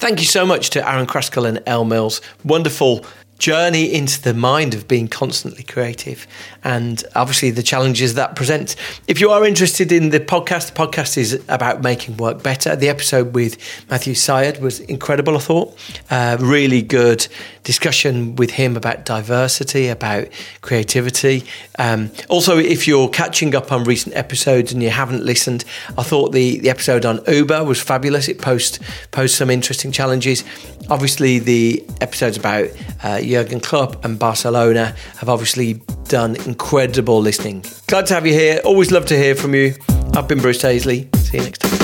[0.06, 2.22] Thank you so much to Arron Crascall and Elle Mills.
[2.44, 3.04] Wonderful
[3.38, 6.26] journey into the mind of being constantly creative
[6.64, 8.76] and obviously the challenges that presents.
[9.08, 12.76] If you are interested in the podcast, the podcast is about making work better.
[12.76, 13.58] The episode with
[13.90, 15.78] Matthew Syed was incredible, I thought.
[16.10, 17.28] Uh, really good
[17.64, 20.28] discussion with him about diversity, about
[20.62, 21.44] creativity.
[21.78, 25.66] Um, also, if you're catching up on recent episodes and you haven't listened,
[25.98, 28.30] I thought the, the episode on Uber was fabulous.
[28.30, 28.80] It post,
[29.12, 30.44] posed some interesting challenges.
[30.90, 32.70] Obviously, the episodes about
[33.04, 37.64] uh, Jurgen Klopp and Barcelona have obviously done incredible listening.
[37.88, 38.62] Glad to have you here.
[38.64, 39.74] Always love to hear from you.
[40.16, 41.14] I've been Bruce Daisley.
[41.18, 41.76] See you next time.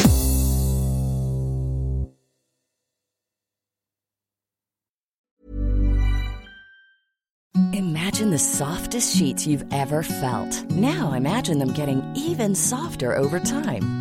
[7.73, 10.69] Imagine the softest sheets you've ever felt.
[10.71, 14.00] Now imagine them getting even softer over time.